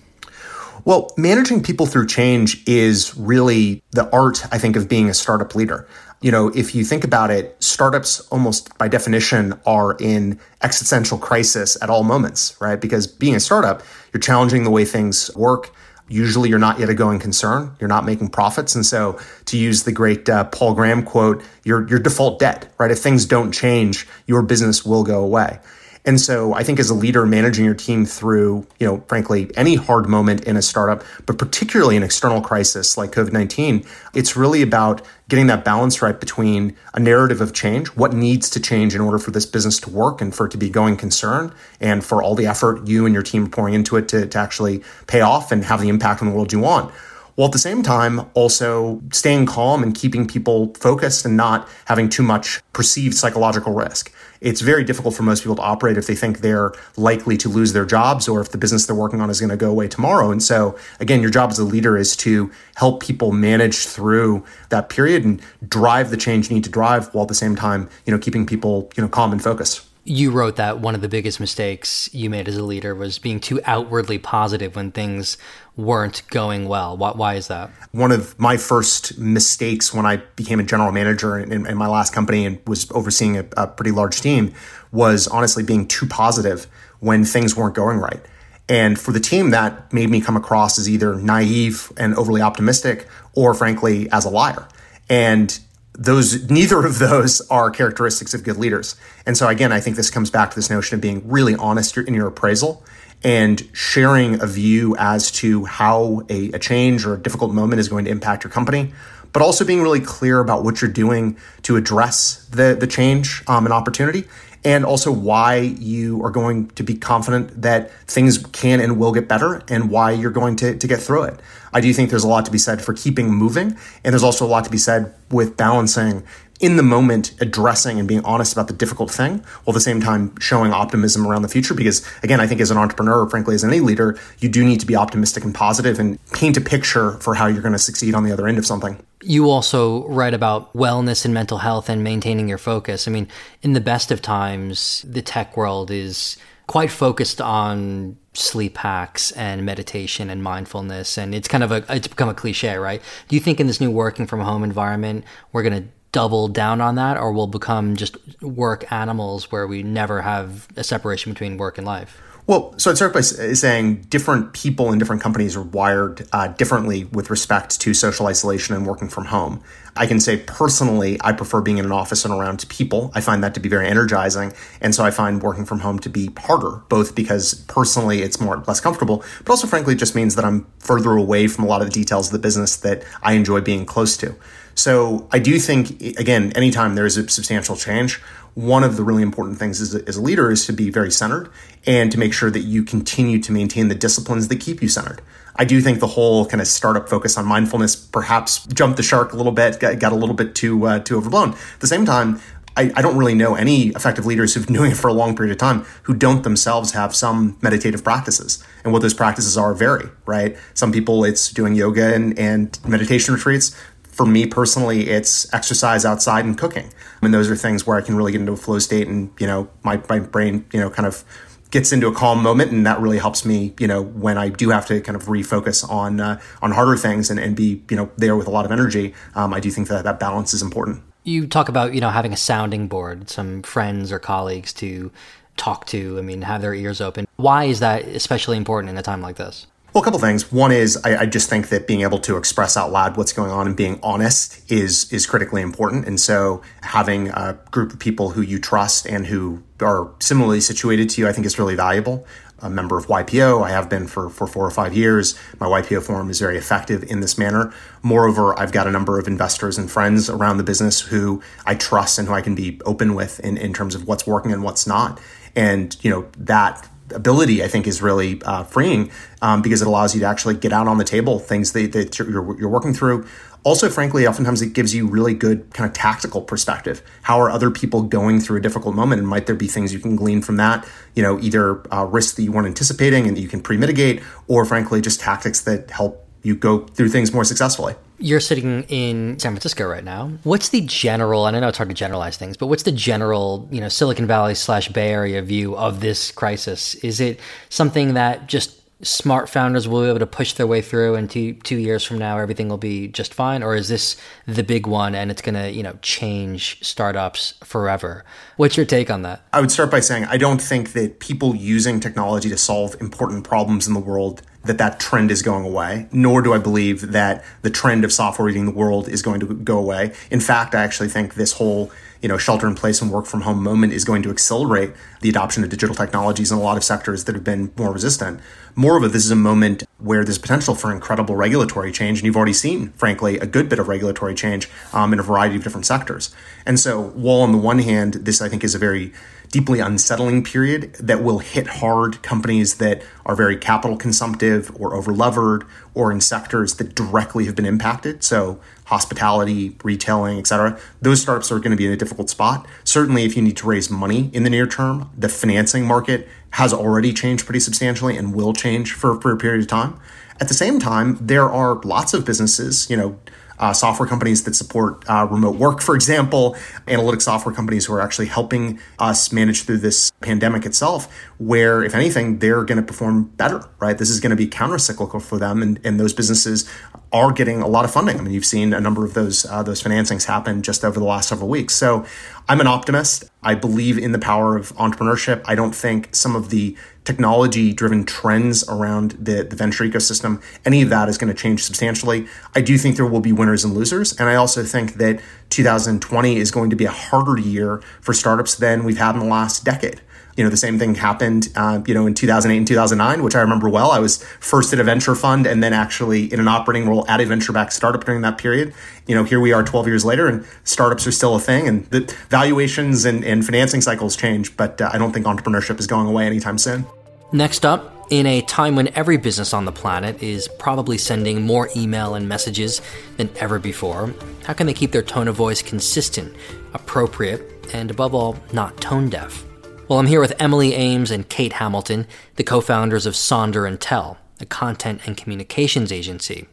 Well, 0.84 1.10
managing 1.16 1.64
people 1.64 1.86
through 1.86 2.06
change 2.06 2.62
is 2.68 3.16
really 3.16 3.82
the 3.90 4.08
art, 4.10 4.46
I 4.52 4.58
think, 4.58 4.76
of 4.76 4.88
being 4.88 5.08
a 5.08 5.14
startup 5.14 5.56
leader. 5.56 5.88
You 6.20 6.30
know, 6.30 6.48
if 6.54 6.76
you 6.76 6.84
think 6.84 7.02
about 7.02 7.30
it, 7.32 7.56
startups 7.58 8.20
almost 8.28 8.76
by 8.78 8.86
definition 8.86 9.58
are 9.66 9.96
in 9.98 10.38
existential 10.62 11.18
crisis 11.18 11.76
at 11.82 11.90
all 11.90 12.04
moments, 12.04 12.56
right? 12.60 12.80
Because 12.80 13.08
being 13.08 13.34
a 13.34 13.40
startup, 13.40 13.82
you're 14.12 14.20
challenging 14.20 14.62
the 14.62 14.70
way 14.70 14.84
things 14.84 15.28
work 15.34 15.72
usually 16.08 16.48
you're 16.48 16.58
not 16.58 16.78
yet 16.78 16.88
a 16.88 16.94
going 16.94 17.18
concern. 17.18 17.74
You're 17.80 17.88
not 17.88 18.04
making 18.04 18.28
profits. 18.28 18.74
And 18.74 18.84
so 18.84 19.18
to 19.46 19.58
use 19.58 19.84
the 19.84 19.92
great 19.92 20.28
uh, 20.28 20.44
Paul 20.44 20.74
Graham 20.74 21.02
quote, 21.02 21.42
your, 21.64 21.86
your 21.88 21.98
default 21.98 22.38
dead, 22.38 22.68
right? 22.78 22.90
If 22.90 22.98
things 22.98 23.26
don't 23.26 23.52
change, 23.52 24.06
your 24.26 24.42
business 24.42 24.84
will 24.84 25.04
go 25.04 25.22
away. 25.22 25.58
And 26.06 26.20
so 26.20 26.54
I 26.54 26.62
think 26.62 26.78
as 26.78 26.88
a 26.88 26.94
leader 26.94 27.26
managing 27.26 27.64
your 27.64 27.74
team 27.74 28.06
through, 28.06 28.64
you 28.78 28.86
know, 28.86 29.02
frankly, 29.08 29.50
any 29.56 29.74
hard 29.74 30.06
moment 30.06 30.44
in 30.44 30.56
a 30.56 30.62
startup, 30.62 31.02
but 31.26 31.36
particularly 31.36 31.96
an 31.96 32.04
external 32.04 32.40
crisis 32.40 32.96
like 32.96 33.10
COVID-19, 33.10 33.84
it's 34.14 34.36
really 34.36 34.62
about 34.62 35.02
getting 35.28 35.48
that 35.48 35.64
balance 35.64 36.00
right 36.00 36.18
between 36.18 36.76
a 36.94 37.00
narrative 37.00 37.40
of 37.40 37.52
change, 37.52 37.88
what 37.88 38.12
needs 38.12 38.48
to 38.50 38.60
change 38.60 38.94
in 38.94 39.00
order 39.00 39.18
for 39.18 39.32
this 39.32 39.44
business 39.44 39.80
to 39.80 39.90
work 39.90 40.20
and 40.20 40.32
for 40.32 40.46
it 40.46 40.50
to 40.50 40.58
be 40.58 40.70
going 40.70 40.96
concern 40.96 41.52
and 41.80 42.04
for 42.04 42.22
all 42.22 42.36
the 42.36 42.46
effort 42.46 42.86
you 42.86 43.04
and 43.04 43.12
your 43.12 43.24
team 43.24 43.46
are 43.46 43.48
pouring 43.48 43.74
into 43.74 43.96
it 43.96 44.08
to, 44.08 44.28
to 44.28 44.38
actually 44.38 44.84
pay 45.08 45.22
off 45.22 45.50
and 45.50 45.64
have 45.64 45.80
the 45.80 45.88
impact 45.88 46.22
on 46.22 46.28
the 46.28 46.34
world 46.34 46.52
you 46.52 46.60
want 46.60 46.92
while 47.36 47.46
at 47.46 47.52
the 47.52 47.58
same 47.58 47.82
time 47.82 48.22
also 48.34 49.00
staying 49.12 49.46
calm 49.46 49.82
and 49.82 49.94
keeping 49.94 50.26
people 50.26 50.74
focused 50.74 51.24
and 51.24 51.36
not 51.36 51.68
having 51.84 52.08
too 52.08 52.22
much 52.22 52.60
perceived 52.72 53.14
psychological 53.14 53.72
risk 53.72 54.12
it's 54.40 54.60
very 54.60 54.84
difficult 54.84 55.14
for 55.14 55.22
most 55.22 55.42
people 55.42 55.56
to 55.56 55.62
operate 55.62 55.96
if 55.96 56.06
they 56.06 56.14
think 56.14 56.40
they're 56.40 56.72
likely 56.96 57.36
to 57.38 57.48
lose 57.48 57.72
their 57.72 57.84
jobs 57.84 58.28
or 58.28 58.40
if 58.40 58.50
the 58.50 58.58
business 58.58 58.86
they're 58.86 58.96
working 58.96 59.20
on 59.20 59.30
is 59.30 59.40
going 59.40 59.50
to 59.50 59.56
go 59.56 59.70
away 59.70 59.88
tomorrow. 59.88 60.30
And 60.30 60.42
so, 60.42 60.78
again, 61.00 61.20
your 61.20 61.30
job 61.30 61.50
as 61.50 61.58
a 61.58 61.64
leader 61.64 61.96
is 61.96 62.16
to 62.18 62.50
help 62.74 63.02
people 63.02 63.32
manage 63.32 63.86
through 63.86 64.44
that 64.68 64.88
period 64.88 65.24
and 65.24 65.40
drive 65.68 66.10
the 66.10 66.16
change 66.16 66.50
you 66.50 66.54
need 66.54 66.64
to 66.64 66.70
drive 66.70 67.12
while 67.14 67.22
at 67.22 67.28
the 67.28 67.34
same 67.34 67.56
time, 67.56 67.88
you 68.04 68.12
know, 68.12 68.18
keeping 68.18 68.46
people, 68.46 68.90
you 68.96 69.02
know, 69.02 69.08
calm 69.08 69.32
and 69.32 69.42
focused 69.42 69.86
you 70.08 70.30
wrote 70.30 70.54
that 70.56 70.78
one 70.78 70.94
of 70.94 71.00
the 71.00 71.08
biggest 71.08 71.40
mistakes 71.40 72.08
you 72.14 72.30
made 72.30 72.46
as 72.46 72.56
a 72.56 72.62
leader 72.62 72.94
was 72.94 73.18
being 73.18 73.40
too 73.40 73.60
outwardly 73.64 74.18
positive 74.18 74.76
when 74.76 74.92
things 74.92 75.36
weren't 75.76 76.22
going 76.28 76.68
well. 76.68 76.96
Why, 76.96 77.10
why 77.10 77.34
is 77.34 77.48
that? 77.48 77.70
One 77.90 78.12
of 78.12 78.38
my 78.38 78.56
first 78.56 79.18
mistakes 79.18 79.92
when 79.92 80.06
I 80.06 80.18
became 80.36 80.60
a 80.60 80.62
general 80.62 80.92
manager 80.92 81.36
in, 81.36 81.66
in 81.66 81.76
my 81.76 81.88
last 81.88 82.12
company 82.12 82.46
and 82.46 82.60
was 82.68 82.88
overseeing 82.92 83.36
a, 83.36 83.46
a 83.56 83.66
pretty 83.66 83.90
large 83.90 84.20
team 84.20 84.54
was 84.92 85.26
honestly 85.26 85.64
being 85.64 85.88
too 85.88 86.06
positive 86.06 86.66
when 87.00 87.24
things 87.24 87.56
weren't 87.56 87.74
going 87.74 87.98
right. 87.98 88.20
And 88.68 88.98
for 88.98 89.10
the 89.10 89.20
team, 89.20 89.50
that 89.50 89.92
made 89.92 90.08
me 90.08 90.20
come 90.20 90.36
across 90.36 90.78
as 90.78 90.88
either 90.88 91.16
naive 91.16 91.92
and 91.96 92.14
overly 92.14 92.42
optimistic 92.42 93.08
or 93.34 93.54
frankly 93.54 94.08
as 94.12 94.24
a 94.24 94.30
liar. 94.30 94.68
And 95.08 95.58
those 95.98 96.48
neither 96.50 96.84
of 96.84 96.98
those 96.98 97.40
are 97.48 97.70
characteristics 97.70 98.34
of 98.34 98.44
good 98.44 98.56
leaders. 98.56 98.96
And 99.24 99.36
so 99.36 99.48
again, 99.48 99.72
I 99.72 99.80
think 99.80 99.96
this 99.96 100.10
comes 100.10 100.30
back 100.30 100.50
to 100.50 100.56
this 100.56 100.70
notion 100.70 100.96
of 100.96 101.00
being 101.00 101.26
really 101.28 101.54
honest 101.54 101.96
in 101.96 102.14
your 102.14 102.26
appraisal 102.26 102.84
and 103.24 103.68
sharing 103.72 104.40
a 104.42 104.46
view 104.46 104.94
as 104.98 105.30
to 105.30 105.64
how 105.64 106.22
a, 106.28 106.52
a 106.52 106.58
change 106.58 107.06
or 107.06 107.14
a 107.14 107.18
difficult 107.18 107.52
moment 107.52 107.80
is 107.80 107.88
going 107.88 108.04
to 108.04 108.10
impact 108.10 108.44
your 108.44 108.50
company, 108.50 108.92
but 109.32 109.42
also 109.42 109.64
being 109.64 109.82
really 109.82 110.00
clear 110.00 110.40
about 110.40 110.64
what 110.64 110.80
you're 110.80 110.90
doing 110.90 111.36
to 111.62 111.76
address 111.76 112.46
the, 112.50 112.76
the 112.78 112.86
change 112.86 113.42
um, 113.46 113.64
and 113.64 113.72
opportunity 113.72 114.26
and 114.66 114.84
also 114.84 115.12
why 115.12 115.58
you 115.58 116.20
are 116.24 116.30
going 116.30 116.66
to 116.70 116.82
be 116.82 116.96
confident 116.96 117.62
that 117.62 117.88
things 118.08 118.36
can 118.48 118.80
and 118.80 118.98
will 118.98 119.12
get 119.12 119.28
better 119.28 119.62
and 119.68 119.90
why 119.90 120.10
you're 120.10 120.32
going 120.32 120.56
to, 120.56 120.76
to 120.76 120.88
get 120.88 120.98
through 120.98 121.22
it. 121.22 121.38
I 121.72 121.80
do 121.80 121.92
think 121.92 122.10
there's 122.10 122.24
a 122.24 122.28
lot 122.28 122.44
to 122.46 122.50
be 122.50 122.58
said 122.58 122.82
for 122.82 122.92
keeping 122.92 123.30
moving. 123.30 123.76
And 124.02 124.12
there's 124.12 124.24
also 124.24 124.44
a 124.44 124.48
lot 124.48 124.64
to 124.64 124.70
be 124.70 124.76
said 124.76 125.14
with 125.30 125.56
balancing 125.56 126.24
in 126.58 126.76
the 126.76 126.82
moment 126.82 127.32
addressing 127.40 128.00
and 128.00 128.08
being 128.08 128.24
honest 128.24 128.54
about 128.54 128.66
the 128.66 128.74
difficult 128.74 129.08
thing 129.08 129.38
while 129.64 129.72
at 129.72 129.74
the 129.74 129.80
same 129.80 130.00
time 130.00 130.34
showing 130.40 130.72
optimism 130.72 131.26
around 131.26 131.42
the 131.42 131.48
future 131.48 131.74
because 131.74 132.02
again 132.22 132.40
i 132.40 132.46
think 132.46 132.62
as 132.62 132.70
an 132.70 132.78
entrepreneur 132.78 133.28
frankly 133.28 133.54
as 133.54 133.62
any 133.62 133.78
leader 133.78 134.18
you 134.38 134.48
do 134.48 134.64
need 134.64 134.80
to 134.80 134.86
be 134.86 134.96
optimistic 134.96 135.44
and 135.44 135.54
positive 135.54 135.98
and 135.98 136.18
paint 136.32 136.56
a 136.56 136.60
picture 136.62 137.18
for 137.18 137.34
how 137.34 137.46
you're 137.46 137.60
going 137.60 137.74
to 137.74 137.78
succeed 137.78 138.14
on 138.14 138.24
the 138.24 138.32
other 138.32 138.48
end 138.48 138.56
of 138.56 138.64
something 138.64 138.96
you 139.26 139.50
also 139.50 140.06
write 140.06 140.34
about 140.34 140.72
wellness 140.72 141.24
and 141.24 141.34
mental 141.34 141.58
health 141.58 141.88
and 141.88 142.04
maintaining 142.04 142.48
your 142.48 142.58
focus. 142.58 143.08
I 143.08 143.10
mean 143.10 143.28
in 143.62 143.72
the 143.72 143.80
best 143.80 144.10
of 144.10 144.22
times 144.22 145.04
the 145.08 145.22
tech 145.22 145.56
world 145.56 145.90
is 145.90 146.36
quite 146.66 146.90
focused 146.90 147.40
on 147.40 148.16
sleep 148.34 148.76
hacks 148.76 149.32
and 149.32 149.64
meditation 149.64 150.30
and 150.30 150.42
mindfulness. 150.42 151.18
And 151.18 151.34
it's 151.34 151.48
kind 151.48 151.64
of 151.64 151.72
a 151.72 151.84
it's 151.88 152.08
become 152.08 152.28
a 152.28 152.34
cliche 152.34 152.76
right? 152.76 153.02
Do 153.28 153.36
you 153.36 153.40
think 153.40 153.60
in 153.60 153.66
this 153.66 153.80
new 153.80 153.90
working 153.90 154.26
from 154.26 154.40
home 154.40 154.62
environment 154.62 155.24
we're 155.52 155.62
going 155.62 155.82
to 155.82 155.88
double 156.12 156.48
down 156.48 156.80
on 156.80 156.94
that 156.94 157.18
or 157.18 157.32
we'll 157.32 157.46
become 157.46 157.96
just 157.96 158.16
work 158.40 158.90
animals 158.92 159.50
where 159.50 159.66
we 159.66 159.82
never 159.82 160.22
have 160.22 160.68
a 160.76 160.84
separation 160.84 161.32
between 161.32 161.56
work 161.56 161.78
and 161.78 161.86
life? 161.86 162.22
Well, 162.46 162.74
so 162.78 162.92
I'd 162.92 162.96
start 162.96 163.12
by 163.12 163.22
saying 163.22 164.02
different 164.02 164.52
people 164.52 164.92
in 164.92 165.00
different 165.00 165.20
companies 165.20 165.56
are 165.56 165.62
wired 165.62 166.28
uh, 166.32 166.48
differently 166.48 167.04
with 167.04 167.28
respect 167.28 167.80
to 167.80 167.92
social 167.92 168.26
isolation 168.26 168.76
and 168.76 168.86
working 168.86 169.08
from 169.08 169.26
home. 169.26 169.62
I 169.96 170.06
can 170.06 170.20
say 170.20 170.36
personally, 170.36 171.18
I 171.20 171.32
prefer 171.32 171.60
being 171.60 171.78
in 171.78 171.84
an 171.84 171.92
office 171.92 172.24
and 172.24 172.32
around 172.32 172.68
people. 172.68 173.10
I 173.14 173.20
find 173.20 173.42
that 173.42 173.54
to 173.54 173.60
be 173.60 173.68
very 173.68 173.86
energizing. 173.88 174.52
And 174.80 174.94
so 174.94 175.04
I 175.04 175.10
find 175.10 175.42
working 175.42 175.64
from 175.64 175.80
home 175.80 175.98
to 176.00 176.08
be 176.08 176.30
harder, 176.38 176.82
both 176.88 177.14
because 177.14 177.54
personally 177.68 178.22
it's 178.22 178.40
more 178.40 178.62
less 178.66 178.80
comfortable, 178.80 179.24
but 179.38 179.50
also 179.50 179.66
frankly, 179.66 179.94
it 179.94 179.98
just 179.98 180.14
means 180.14 180.34
that 180.36 180.44
I'm 180.44 180.66
further 180.78 181.12
away 181.12 181.46
from 181.48 181.64
a 181.64 181.66
lot 181.66 181.80
of 181.80 181.88
the 181.88 181.92
details 181.94 182.28
of 182.28 182.32
the 182.32 182.38
business 182.38 182.76
that 182.76 183.04
I 183.22 183.32
enjoy 183.32 183.60
being 183.60 183.84
close 183.84 184.16
to. 184.18 184.34
So 184.74 185.26
I 185.32 185.38
do 185.38 185.58
think, 185.58 186.02
again, 186.18 186.52
anytime 186.54 186.96
there 186.96 187.06
is 187.06 187.16
a 187.16 187.26
substantial 187.28 187.76
change, 187.76 188.20
one 188.52 188.84
of 188.84 188.96
the 188.96 189.02
really 189.02 189.22
important 189.22 189.58
things 189.58 189.80
as 189.80 189.94
a, 189.94 190.06
as 190.06 190.16
a 190.16 190.22
leader 190.22 190.50
is 190.50 190.66
to 190.66 190.72
be 190.72 190.90
very 190.90 191.10
centered 191.10 191.50
and 191.86 192.12
to 192.12 192.18
make 192.18 192.32
sure 192.32 192.50
that 192.50 192.60
you 192.60 192.82
continue 192.84 193.40
to 193.40 193.52
maintain 193.52 193.88
the 193.88 193.94
disciplines 193.94 194.48
that 194.48 194.60
keep 194.60 194.82
you 194.82 194.88
centered. 194.88 195.22
I 195.58 195.64
do 195.64 195.80
think 195.80 196.00
the 196.00 196.06
whole 196.06 196.46
kind 196.46 196.60
of 196.60 196.66
startup 196.66 197.08
focus 197.08 197.36
on 197.36 197.46
mindfulness 197.46 197.96
perhaps 197.96 198.64
jumped 198.66 198.96
the 198.96 199.02
shark 199.02 199.32
a 199.32 199.36
little 199.36 199.52
bit, 199.52 199.80
got, 199.80 199.98
got 199.98 200.12
a 200.12 200.16
little 200.16 200.34
bit 200.34 200.54
too 200.54 200.86
uh, 200.86 200.98
too 201.00 201.16
overblown. 201.16 201.50
At 201.50 201.80
the 201.80 201.86
same 201.86 202.04
time, 202.04 202.40
I, 202.76 202.92
I, 202.94 203.00
don't 203.00 203.16
really 203.16 203.34
know 203.34 203.54
any 203.54 203.88
effective 203.88 204.26
leaders 204.26 204.52
who've 204.52 204.66
been 204.66 204.74
doing 204.74 204.92
it 204.92 204.96
for 204.98 205.08
a 205.08 205.12
long 205.14 205.34
period 205.34 205.52
of 205.52 205.58
time 205.58 205.86
who 206.02 206.14
don't 206.14 206.42
themselves 206.42 206.92
have 206.92 207.16
some 207.16 207.56
meditative 207.62 208.04
practices. 208.04 208.62
And 208.84 208.92
what 208.92 209.00
those 209.00 209.14
practices 209.14 209.56
are 209.56 209.72
vary, 209.72 210.10
right? 210.26 210.56
Some 210.74 210.92
people 210.92 211.24
it's 211.24 211.50
doing 211.50 211.74
yoga 211.74 212.14
and, 212.14 212.38
and 212.38 212.78
meditation 212.86 213.32
retreats 213.34 213.74
for 214.16 214.24
me 214.24 214.46
personally, 214.46 215.10
it's 215.10 215.52
exercise 215.52 216.06
outside 216.06 216.46
and 216.46 216.56
cooking. 216.56 216.86
I 216.86 217.24
mean, 217.24 217.32
those 217.32 217.50
are 217.50 217.56
things 217.56 217.86
where 217.86 217.98
I 217.98 218.00
can 218.00 218.16
really 218.16 218.32
get 218.32 218.40
into 218.40 218.52
a 218.52 218.56
flow 218.56 218.78
state 218.78 219.08
and, 219.08 219.30
you 219.38 219.46
know, 219.46 219.68
my, 219.82 220.00
my 220.08 220.20
brain, 220.20 220.64
you 220.72 220.80
know, 220.80 220.88
kind 220.88 221.06
of 221.06 221.22
gets 221.70 221.92
into 221.92 222.06
a 222.06 222.12
calm 222.12 222.42
moment. 222.42 222.72
And 222.72 222.86
that 222.86 223.00
really 223.00 223.18
helps 223.18 223.44
me, 223.44 223.74
you 223.78 223.86
know, 223.86 224.02
when 224.02 224.38
I 224.38 224.48
do 224.48 224.70
have 224.70 224.86
to 224.86 225.00
kind 225.00 225.16
of 225.16 225.24
refocus 225.24 225.88
on, 225.88 226.20
uh, 226.20 226.40
on 226.62 226.72
harder 226.72 226.96
things 226.96 227.30
and, 227.30 227.38
and 227.38 227.56
be, 227.56 227.82
you 227.90 227.96
know, 227.96 228.10
there 228.16 228.36
with 228.36 228.46
a 228.46 228.50
lot 228.50 228.64
of 228.64 228.72
energy. 228.72 229.14
Um, 229.34 229.52
I 229.52 229.60
do 229.60 229.70
think 229.70 229.88
that 229.88 230.04
that 230.04 230.20
balance 230.20 230.54
is 230.54 230.62
important. 230.62 231.02
You 231.24 231.46
talk 231.46 231.68
about, 231.68 231.94
you 231.94 232.00
know, 232.00 232.10
having 232.10 232.32
a 232.32 232.36
sounding 232.36 232.86
board, 232.86 233.28
some 233.28 233.62
friends 233.62 234.12
or 234.12 234.18
colleagues 234.18 234.72
to 234.74 235.10
talk 235.56 235.86
to, 235.86 236.18
I 236.18 236.22
mean, 236.22 236.42
have 236.42 236.60
their 236.60 236.74
ears 236.74 237.00
open. 237.00 237.26
Why 237.36 237.64
is 237.64 237.80
that 237.80 238.04
especially 238.04 238.56
important 238.56 238.90
in 238.90 238.98
a 238.98 239.02
time 239.02 239.22
like 239.22 239.36
this? 239.36 239.66
Well, 239.96 240.02
a 240.02 240.04
couple 240.04 240.20
things. 240.20 240.52
One 240.52 240.72
is 240.72 240.98
I, 241.04 241.22
I, 241.22 241.26
just 241.26 241.48
think 241.48 241.70
that 241.70 241.86
being 241.86 242.02
able 242.02 242.18
to 242.18 242.36
express 242.36 242.76
out 242.76 242.92
loud 242.92 243.16
what's 243.16 243.32
going 243.32 243.50
on 243.50 243.66
and 243.66 243.74
being 243.74 243.98
honest 244.02 244.70
is 244.70 245.10
is 245.10 245.26
critically 245.26 245.62
important. 245.62 246.06
And 246.06 246.20
so 246.20 246.60
having 246.82 247.30
a 247.30 247.58
group 247.70 247.94
of 247.94 247.98
people 247.98 248.28
who 248.28 248.42
you 248.42 248.58
trust 248.58 249.06
and 249.06 249.26
who 249.26 249.62
are 249.80 250.10
similarly 250.20 250.60
situated 250.60 251.10
to 251.10 251.20
you, 251.20 251.28
I 251.28 251.32
think 251.32 251.46
is 251.46 251.58
really 251.58 251.74
valuable. 251.74 252.26
A 252.60 252.70
member 252.70 252.96
of 252.96 253.06
YPO, 253.06 253.62
I 253.62 253.70
have 253.70 253.90
been 253.90 254.06
for, 254.06 254.30
for 254.30 254.46
four 254.46 254.64
or 254.64 254.70
five 254.70 254.94
years. 254.94 255.38
My 255.60 255.66
YPO 255.66 256.02
forum 256.02 256.30
is 256.30 256.40
very 256.40 256.56
effective 256.56 257.02
in 257.10 257.20
this 257.20 257.36
manner. 257.36 257.72
Moreover, 258.02 258.58
I've 258.58 258.72
got 258.72 258.86
a 258.86 258.90
number 258.90 259.18
of 259.18 259.26
investors 259.26 259.76
and 259.76 259.90
friends 259.90 260.30
around 260.30 260.56
the 260.56 260.64
business 260.64 261.00
who 261.00 261.42
I 261.66 261.74
trust 261.74 262.18
and 262.18 262.28
who 262.28 262.34
I 262.34 262.40
can 262.40 262.54
be 262.54 262.80
open 262.86 263.14
with 263.14 263.40
in, 263.40 263.58
in 263.58 263.74
terms 263.74 263.94
of 263.94 264.06
what's 264.06 264.26
working 264.26 264.52
and 264.52 264.62
what's 264.62 264.86
not. 264.86 265.20
And, 265.54 265.96
you 266.02 266.10
know, 266.10 266.26
that 266.38 266.88
ability, 267.14 267.62
I 267.62 267.68
think, 267.68 267.86
is 267.86 268.02
really 268.02 268.40
uh, 268.42 268.64
freeing 268.64 269.10
um, 269.42 269.62
because 269.62 269.82
it 269.82 269.88
allows 269.88 270.14
you 270.14 270.20
to 270.20 270.26
actually 270.26 270.54
get 270.54 270.72
out 270.72 270.88
on 270.88 270.98
the 270.98 271.04
table 271.04 271.38
things 271.38 271.72
that, 271.72 271.92
that 271.92 272.18
you're, 272.18 272.58
you're, 272.58 272.68
working 272.68 272.94
through. 272.94 273.26
Also, 273.66 273.90
frankly, 273.90 274.28
oftentimes 274.28 274.62
it 274.62 274.74
gives 274.74 274.94
you 274.94 275.08
really 275.08 275.34
good 275.34 275.74
kind 275.74 275.90
of 275.90 275.92
tactical 275.92 276.40
perspective. 276.40 277.02
How 277.22 277.40
are 277.40 277.50
other 277.50 277.68
people 277.68 278.02
going 278.02 278.38
through 278.38 278.58
a 278.58 278.60
difficult 278.60 278.94
moment, 278.94 279.18
and 279.18 279.26
might 279.26 279.46
there 279.46 279.56
be 279.56 279.66
things 279.66 279.92
you 279.92 279.98
can 279.98 280.14
glean 280.14 280.40
from 280.40 280.56
that? 280.58 280.88
You 281.16 281.24
know, 281.24 281.40
either 281.40 281.82
uh, 281.92 282.04
risks 282.04 282.34
that 282.34 282.44
you 282.44 282.52
weren't 282.52 282.68
anticipating 282.68 283.26
and 283.26 283.36
that 283.36 283.40
you 283.40 283.48
can 283.48 283.60
pre-mitigate, 283.60 284.22
or 284.46 284.64
frankly, 284.64 285.00
just 285.00 285.18
tactics 285.18 285.62
that 285.62 285.90
help 285.90 286.24
you 286.44 286.54
go 286.54 286.86
through 286.86 287.08
things 287.08 287.32
more 287.32 287.42
successfully. 287.42 287.96
You're 288.20 288.38
sitting 288.38 288.84
in 288.84 289.36
San 289.40 289.50
Francisco 289.50 289.84
right 289.84 290.04
now. 290.04 290.30
What's 290.44 290.68
the 290.68 290.82
general, 290.82 291.48
and 291.48 291.56
I 291.56 291.58
know 291.58 291.66
it's 291.66 291.78
hard 291.78 291.88
to 291.88 291.94
generalize 291.94 292.36
things, 292.36 292.56
but 292.56 292.68
what's 292.68 292.84
the 292.84 292.92
general, 292.92 293.68
you 293.72 293.80
know, 293.80 293.88
Silicon 293.88 294.28
Valley 294.28 294.54
slash 294.54 294.90
Bay 294.90 295.10
Area 295.10 295.42
view 295.42 295.76
of 295.76 295.98
this 295.98 296.30
crisis? 296.30 296.94
Is 296.94 297.20
it 297.20 297.40
something 297.68 298.14
that 298.14 298.46
just 298.46 298.80
smart 299.02 299.48
founders 299.48 299.86
will 299.86 300.02
be 300.02 300.08
able 300.08 300.18
to 300.18 300.26
push 300.26 300.54
their 300.54 300.66
way 300.66 300.80
through 300.80 301.14
and 301.16 301.30
two, 301.30 301.54
two 301.54 301.76
years 301.76 302.02
from 302.02 302.18
now 302.18 302.38
everything 302.38 302.68
will 302.68 302.78
be 302.78 303.08
just 303.08 303.34
fine? 303.34 303.62
Or 303.62 303.74
is 303.74 303.88
this 303.88 304.16
the 304.46 304.62
big 304.62 304.86
one 304.86 305.14
and 305.14 305.30
it's 305.30 305.42
going 305.42 305.54
to, 305.54 305.70
you 305.70 305.82
know, 305.82 305.98
change 306.02 306.82
startups 306.82 307.54
forever? 307.62 308.24
What's 308.56 308.76
your 308.76 308.86
take 308.86 309.10
on 309.10 309.22
that? 309.22 309.42
I 309.52 309.60
would 309.60 309.70
start 309.70 309.90
by 309.90 310.00
saying 310.00 310.24
I 310.24 310.38
don't 310.38 310.62
think 310.62 310.92
that 310.92 311.20
people 311.20 311.54
using 311.54 312.00
technology 312.00 312.48
to 312.48 312.56
solve 312.56 312.96
important 313.00 313.44
problems 313.44 313.86
in 313.86 313.94
the 313.94 314.00
world 314.00 314.42
that 314.64 314.78
that 314.78 314.98
trend 314.98 315.30
is 315.30 315.42
going 315.42 315.64
away, 315.64 316.08
nor 316.10 316.42
do 316.42 316.52
I 316.52 316.58
believe 316.58 317.12
that 317.12 317.44
the 317.62 317.70
trend 317.70 318.04
of 318.04 318.12
software 318.12 318.48
eating 318.48 318.66
the 318.66 318.72
world 318.72 319.08
is 319.08 319.22
going 319.22 319.40
to 319.40 319.54
go 319.54 319.78
away. 319.78 320.12
In 320.30 320.40
fact, 320.40 320.74
I 320.74 320.82
actually 320.82 321.08
think 321.08 321.34
this 321.34 321.52
whole 321.52 321.92
you 322.22 322.28
know 322.28 322.38
shelter 322.38 322.66
in 322.66 322.74
place 322.74 323.00
and 323.02 323.10
work 323.10 323.26
from 323.26 323.42
home 323.42 323.62
moment 323.62 323.92
is 323.92 324.04
going 324.04 324.22
to 324.22 324.30
accelerate 324.30 324.92
the 325.20 325.28
adoption 325.28 325.64
of 325.64 325.70
digital 325.70 325.94
technologies 325.94 326.50
in 326.50 326.58
a 326.58 326.60
lot 326.60 326.76
of 326.76 326.84
sectors 326.84 327.24
that 327.24 327.34
have 327.34 327.44
been 327.44 327.72
more 327.76 327.92
resistant. 327.92 328.40
Moreover, 328.74 329.08
this 329.08 329.24
is 329.24 329.30
a 329.30 329.36
moment 329.36 329.84
where 329.98 330.24
there's 330.24 330.38
potential 330.38 330.74
for 330.74 330.92
incredible 330.92 331.34
regulatory 331.34 331.90
change, 331.90 332.18
and 332.18 332.26
you've 332.26 332.36
already 332.36 332.52
seen, 332.52 332.90
frankly, 332.92 333.38
a 333.38 333.46
good 333.46 333.68
bit 333.68 333.78
of 333.78 333.88
regulatory 333.88 334.34
change 334.34 334.68
um, 334.92 335.12
in 335.12 335.18
a 335.18 335.22
variety 335.22 335.56
of 335.56 335.62
different 335.62 335.86
sectors. 335.86 336.34
And 336.66 336.78
so, 336.78 337.00
while 337.00 337.40
on 337.40 337.52
the 337.52 337.58
one 337.58 337.78
hand, 337.78 338.14
this 338.14 338.42
I 338.42 338.48
think 338.48 338.62
is 338.62 338.74
a 338.74 338.78
very 338.78 339.12
deeply 339.50 339.80
unsettling 339.80 340.42
period 340.42 340.92
that 340.94 341.22
will 341.22 341.38
hit 341.38 341.66
hard 341.66 342.22
companies 342.22 342.76
that 342.76 343.02
are 343.24 343.34
very 343.34 343.56
capital 343.56 343.96
consumptive 343.96 344.70
or 344.78 344.90
overlevered 344.90 345.66
or 345.94 346.12
in 346.12 346.20
sectors 346.20 346.74
that 346.74 346.94
directly 346.94 347.46
have 347.46 347.54
been 347.54 347.66
impacted. 347.66 348.22
So 348.22 348.60
hospitality, 348.86 349.76
retailing, 349.82 350.38
etc. 350.38 350.78
Those 351.02 351.20
startups 351.20 351.52
are 351.52 351.58
going 351.58 351.72
to 351.72 351.76
be 351.76 351.86
in 351.86 351.92
a 351.92 351.96
difficult 351.96 352.30
spot. 352.30 352.66
Certainly 352.84 353.24
if 353.24 353.36
you 353.36 353.42
need 353.42 353.56
to 353.58 353.66
raise 353.66 353.90
money 353.90 354.30
in 354.32 354.44
the 354.44 354.50
near 354.50 354.66
term, 354.66 355.10
the 355.16 355.28
financing 355.28 355.84
market 355.86 356.28
has 356.50 356.72
already 356.72 357.12
changed 357.12 357.44
pretty 357.44 357.60
substantially 357.60 358.16
and 358.16 358.34
will 358.34 358.52
change 358.52 358.92
for, 358.92 359.20
for 359.20 359.32
a 359.32 359.36
period 359.36 359.60
of 359.60 359.68
time. 359.68 359.98
At 360.40 360.48
the 360.48 360.54
same 360.54 360.78
time, 360.78 361.18
there 361.20 361.50
are 361.50 361.74
lots 361.82 362.14
of 362.14 362.24
businesses, 362.24 362.88
you 362.88 362.96
know, 362.96 363.18
uh, 363.58 363.72
software 363.72 364.08
companies 364.08 364.44
that 364.44 364.54
support 364.54 365.02
uh, 365.08 365.26
remote 365.30 365.56
work, 365.56 365.80
for 365.80 365.94
example, 365.94 366.56
analytic 366.86 367.20
software 367.20 367.54
companies 367.54 367.86
who 367.86 367.94
are 367.94 368.00
actually 368.00 368.26
helping 368.26 368.78
us 368.98 369.32
manage 369.32 369.64
through 369.64 369.78
this 369.78 370.10
pandemic 370.20 370.66
itself, 370.66 371.12
where, 371.38 371.82
if 371.82 371.94
anything, 371.94 372.38
they're 372.38 372.64
going 372.64 372.76
to 372.76 372.82
perform 372.82 373.24
better, 373.24 373.66
right? 373.78 373.96
This 373.98 374.10
is 374.10 374.20
going 374.20 374.30
to 374.30 374.36
be 374.36 374.46
countercyclical 374.46 375.22
for 375.22 375.38
them, 375.38 375.62
and, 375.62 375.80
and 375.84 375.98
those 375.98 376.12
businesses 376.12 376.70
are 377.16 377.32
getting 377.32 377.62
a 377.62 377.66
lot 377.66 377.84
of 377.84 377.90
funding. 377.90 378.18
I 378.18 378.22
mean, 378.22 378.34
you've 378.34 378.44
seen 378.44 378.74
a 378.74 378.80
number 378.80 379.04
of 379.04 379.14
those 379.14 379.46
uh, 379.46 379.62
those 379.62 379.82
financings 379.82 380.26
happen 380.26 380.62
just 380.62 380.84
over 380.84 381.00
the 381.00 381.06
last 381.06 381.28
several 381.28 381.48
weeks. 381.48 381.74
So, 381.74 382.04
I'm 382.48 382.60
an 382.60 382.66
optimist. 382.66 383.24
I 383.42 383.54
believe 383.54 383.98
in 383.98 384.12
the 384.12 384.18
power 384.18 384.56
of 384.56 384.72
entrepreneurship. 384.76 385.42
I 385.46 385.54
don't 385.54 385.74
think 385.74 386.14
some 386.14 386.36
of 386.36 386.50
the 386.50 386.76
technology 387.06 387.72
driven 387.72 388.04
trends 388.04 388.68
around 388.68 389.12
the, 389.12 389.44
the 389.44 389.56
venture 389.56 389.84
ecosystem, 389.84 390.42
any 390.64 390.82
of 390.82 390.90
that 390.90 391.08
is 391.08 391.16
going 391.16 391.32
to 391.32 391.40
change 391.40 391.62
substantially. 391.62 392.26
I 392.54 392.60
do 392.60 392.76
think 392.76 392.96
there 392.96 393.06
will 393.06 393.20
be 393.20 393.32
winners 393.32 393.64
and 393.64 393.74
losers. 393.74 394.12
And 394.18 394.28
I 394.28 394.34
also 394.34 394.64
think 394.64 394.94
that 394.94 395.20
2020 395.50 396.36
is 396.36 396.50
going 396.50 396.70
to 396.70 396.76
be 396.76 396.84
a 396.84 396.90
harder 396.90 397.38
year 397.38 397.80
for 398.00 398.12
startups 398.12 398.56
than 398.56 398.84
we've 398.84 398.98
had 398.98 399.14
in 399.14 399.20
the 399.20 399.26
last 399.26 399.64
decade. 399.64 400.02
You 400.36 400.44
know, 400.44 400.50
the 400.50 400.56
same 400.56 400.78
thing 400.78 400.94
happened, 400.94 401.48
uh, 401.56 401.82
you 401.86 401.94
know, 401.94 402.06
in 402.06 402.14
2008 402.14 402.56
and 402.56 402.66
2009, 402.66 403.22
which 403.22 403.34
I 403.34 403.40
remember 403.40 403.68
well. 403.68 403.90
I 403.90 403.98
was 403.98 404.22
first 404.40 404.72
at 404.72 404.80
a 404.80 404.84
venture 404.84 405.14
fund 405.14 405.46
and 405.46 405.62
then 405.62 405.72
actually 405.72 406.30
in 406.32 406.40
an 406.40 406.48
operating 406.48 406.88
role 406.88 407.06
at 407.08 407.20
a 407.20 407.24
venture 407.24 407.52
backed 407.52 407.72
startup 407.72 408.04
during 408.04 408.20
that 408.20 408.36
period. 408.36 408.74
You 409.06 409.14
know, 409.14 409.24
here 409.24 409.40
we 409.40 409.52
are 409.52 409.62
12 409.62 409.86
years 409.86 410.04
later 410.04 410.26
and 410.26 410.46
startups 410.64 411.06
are 411.06 411.12
still 411.12 411.34
a 411.34 411.40
thing 411.40 411.66
and 411.66 411.86
the 411.86 412.14
valuations 412.28 413.04
and, 413.04 413.24
and 413.24 413.44
financing 413.44 413.80
cycles 413.80 414.16
change, 414.16 414.56
but 414.56 414.80
uh, 414.80 414.90
I 414.92 414.98
don't 414.98 415.12
think 415.12 415.26
entrepreneurship 415.26 415.78
is 415.80 415.86
going 415.86 416.06
away 416.06 416.26
anytime 416.26 416.58
soon. 416.58 416.84
Next 417.32 417.64
up, 417.64 417.96
in 418.10 418.26
a 418.26 418.40
time 418.42 418.76
when 418.76 418.88
every 418.94 419.16
business 419.16 419.52
on 419.52 419.64
the 419.64 419.72
planet 419.72 420.22
is 420.22 420.48
probably 420.58 420.98
sending 420.98 421.42
more 421.42 421.68
email 421.74 422.14
and 422.14 422.28
messages 422.28 422.80
than 423.16 423.30
ever 423.36 423.58
before, 423.58 424.14
how 424.44 424.52
can 424.52 424.66
they 424.66 424.74
keep 424.74 424.92
their 424.92 425.02
tone 425.02 425.28
of 425.28 425.34
voice 425.34 425.62
consistent, 425.62 426.36
appropriate, 426.74 427.42
and 427.72 427.90
above 427.90 428.14
all, 428.14 428.36
not 428.52 428.76
tone 428.80 429.08
deaf? 429.08 429.45
Well, 429.88 430.00
I'm 430.00 430.06
here 430.06 430.20
with 430.20 430.34
Emily 430.40 430.74
Ames 430.74 431.12
and 431.12 431.28
Kate 431.28 431.52
Hamilton, 431.54 432.08
the 432.34 432.42
co 432.42 432.60
founders 432.60 433.06
of 433.06 433.14
Sonder 433.14 433.68
and 433.68 433.80
Tell, 433.80 434.18
a 434.40 434.46
content 434.46 435.02
and 435.06 435.16
communications 435.16 435.92
agency. 435.92 436.48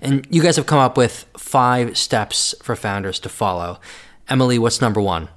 And 0.00 0.24
you 0.30 0.40
guys 0.40 0.54
have 0.54 0.66
come 0.66 0.78
up 0.78 0.96
with 0.96 1.26
five 1.36 1.98
steps 1.98 2.54
for 2.62 2.76
founders 2.76 3.18
to 3.20 3.28
follow. 3.28 3.80
Emily, 4.28 4.56
what's 4.56 4.80
number 4.80 5.00
one? 5.00 5.28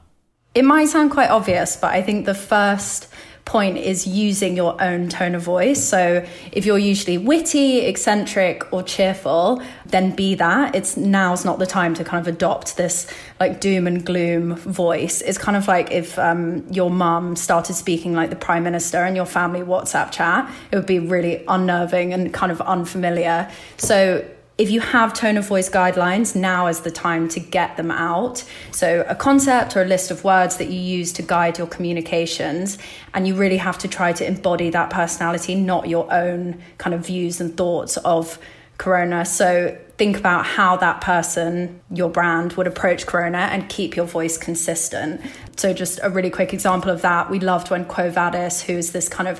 It 0.54 0.64
might 0.64 0.90
sound 0.90 1.10
quite 1.10 1.32
obvious, 1.32 1.76
but 1.76 1.92
I 1.92 2.04
think 2.04 2.28
the 2.28 2.36
first 2.36 3.12
point 3.50 3.78
is 3.78 4.06
using 4.06 4.56
your 4.56 4.80
own 4.80 5.10
tone 5.10 5.34
of 5.34 5.42
voice. 5.42 5.84
So 5.84 6.24
if 6.52 6.68
you're 6.68 6.78
usually 6.78 7.18
witty, 7.18 7.80
eccentric, 7.80 8.72
or 8.72 8.84
cheerful, 8.84 9.62
then 9.88 10.16
be 10.16 10.36
that. 10.36 10.76
It's 10.76 10.96
now's 10.96 11.44
not 11.46 11.58
the 11.58 11.66
time 11.66 11.96
to 11.96 12.04
kind 12.04 12.22
of 12.26 12.32
adopt 12.32 12.78
this 12.78 13.12
like 13.40 13.60
doom 13.60 13.88
and 13.88 14.06
gloom 14.06 14.56
voice. 14.56 15.22
It's 15.22 15.40
kind 15.40 15.58
of 15.58 15.68
like 15.68 15.92
if 15.92 16.20
um, 16.20 16.64
your 16.72 16.92
mum 16.92 17.36
started 17.36 17.74
speaking 17.74 18.14
like 18.14 18.30
the 18.30 18.36
prime 18.36 18.64
minister 18.64 19.04
in 19.04 19.16
your 19.16 19.26
family 19.26 19.62
WhatsApp 19.62 20.12
chat, 20.12 20.48
it 20.72 20.76
would 20.76 20.86
be 20.86 21.00
really 21.00 21.44
unnerving 21.48 22.14
and 22.14 22.32
kind 22.32 22.52
of 22.52 22.62
unfamiliar. 22.62 23.50
So 23.78 24.24
if 24.60 24.70
you 24.70 24.82
have 24.82 25.14
tone 25.14 25.38
of 25.38 25.48
voice 25.48 25.70
guidelines, 25.70 26.36
now 26.36 26.68
is 26.68 26.82
the 26.82 26.92
time 26.92 27.30
to 27.30 27.40
get 27.40 27.78
them 27.78 27.90
out. 27.90 28.44
So, 28.72 29.06
a 29.08 29.16
concept 29.16 29.78
or 29.78 29.84
a 29.84 29.86
list 29.86 30.12
of 30.12 30.26
words 30.26 30.58
that 30.58 30.68
you 30.68 30.80
use 30.80 31.14
to 31.14 31.22
guide 31.22 31.58
your 31.58 31.66
communications, 31.66 32.78
and 33.14 33.26
you 33.26 33.36
really 33.36 33.56
have 33.56 33.78
to 33.80 33.88
try 33.88 34.12
to 34.12 34.28
embody 34.28 34.70
that 34.72 34.90
personality, 34.90 35.56
not 35.56 35.88
your 35.88 36.12
own 36.14 36.62
kind 36.78 36.94
of 36.94 37.06
views 37.06 37.40
and 37.40 37.56
thoughts 37.56 37.96
of 37.98 38.38
Corona. 38.78 39.24
So, 39.24 39.78
think 39.98 40.18
about 40.18 40.46
how 40.46 40.76
that 40.76 41.00
person, 41.00 41.80
your 41.90 42.10
brand, 42.10 42.54
would 42.54 42.68
approach 42.68 43.06
Corona 43.06 43.48
and 43.54 43.70
keep 43.70 43.96
your 43.96 44.06
voice 44.06 44.38
consistent. 44.38 45.22
So, 45.56 45.72
just 45.72 46.02
a 46.04 46.10
really 46.10 46.30
quick 46.30 46.54
example 46.54 46.92
of 46.92 47.02
that, 47.02 47.30
we 47.30 47.40
loved 47.40 47.72
when 47.72 47.86
Quo 47.86 48.10
Vadis, 48.10 48.64
who's 48.64 48.92
this 48.92 49.08
kind 49.08 49.30
of 49.30 49.40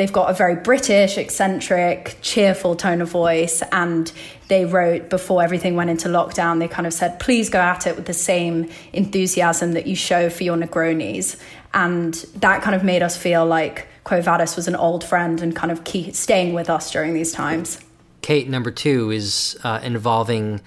they've 0.00 0.10
got 0.10 0.30
a 0.30 0.32
very 0.32 0.56
British, 0.56 1.18
eccentric, 1.18 2.16
cheerful 2.22 2.74
tone 2.74 3.02
of 3.02 3.10
voice. 3.10 3.62
And 3.70 4.10
they 4.48 4.64
wrote 4.64 5.10
before 5.10 5.42
everything 5.42 5.76
went 5.76 5.90
into 5.90 6.08
lockdown, 6.08 6.58
they 6.58 6.68
kind 6.68 6.86
of 6.86 6.94
said, 6.94 7.20
please 7.20 7.50
go 7.50 7.58
at 7.60 7.86
it 7.86 7.96
with 7.96 8.06
the 8.06 8.14
same 8.14 8.70
enthusiasm 8.94 9.72
that 9.72 9.86
you 9.86 9.94
show 9.94 10.30
for 10.30 10.42
your 10.42 10.56
Negronis. 10.56 11.38
And 11.74 12.14
that 12.36 12.62
kind 12.62 12.74
of 12.74 12.82
made 12.82 13.02
us 13.02 13.14
feel 13.14 13.44
like 13.44 13.88
Quo 14.04 14.22
Vadis 14.22 14.56
was 14.56 14.66
an 14.68 14.74
old 14.74 15.04
friend 15.04 15.42
and 15.42 15.54
kind 15.54 15.70
of 15.70 15.84
keep 15.84 16.14
staying 16.14 16.54
with 16.54 16.70
us 16.70 16.90
during 16.90 17.12
these 17.12 17.32
times. 17.32 17.78
Kate, 18.22 18.48
number 18.48 18.70
two 18.70 19.10
is 19.10 19.58
uh, 19.64 19.80
involving 19.82 20.62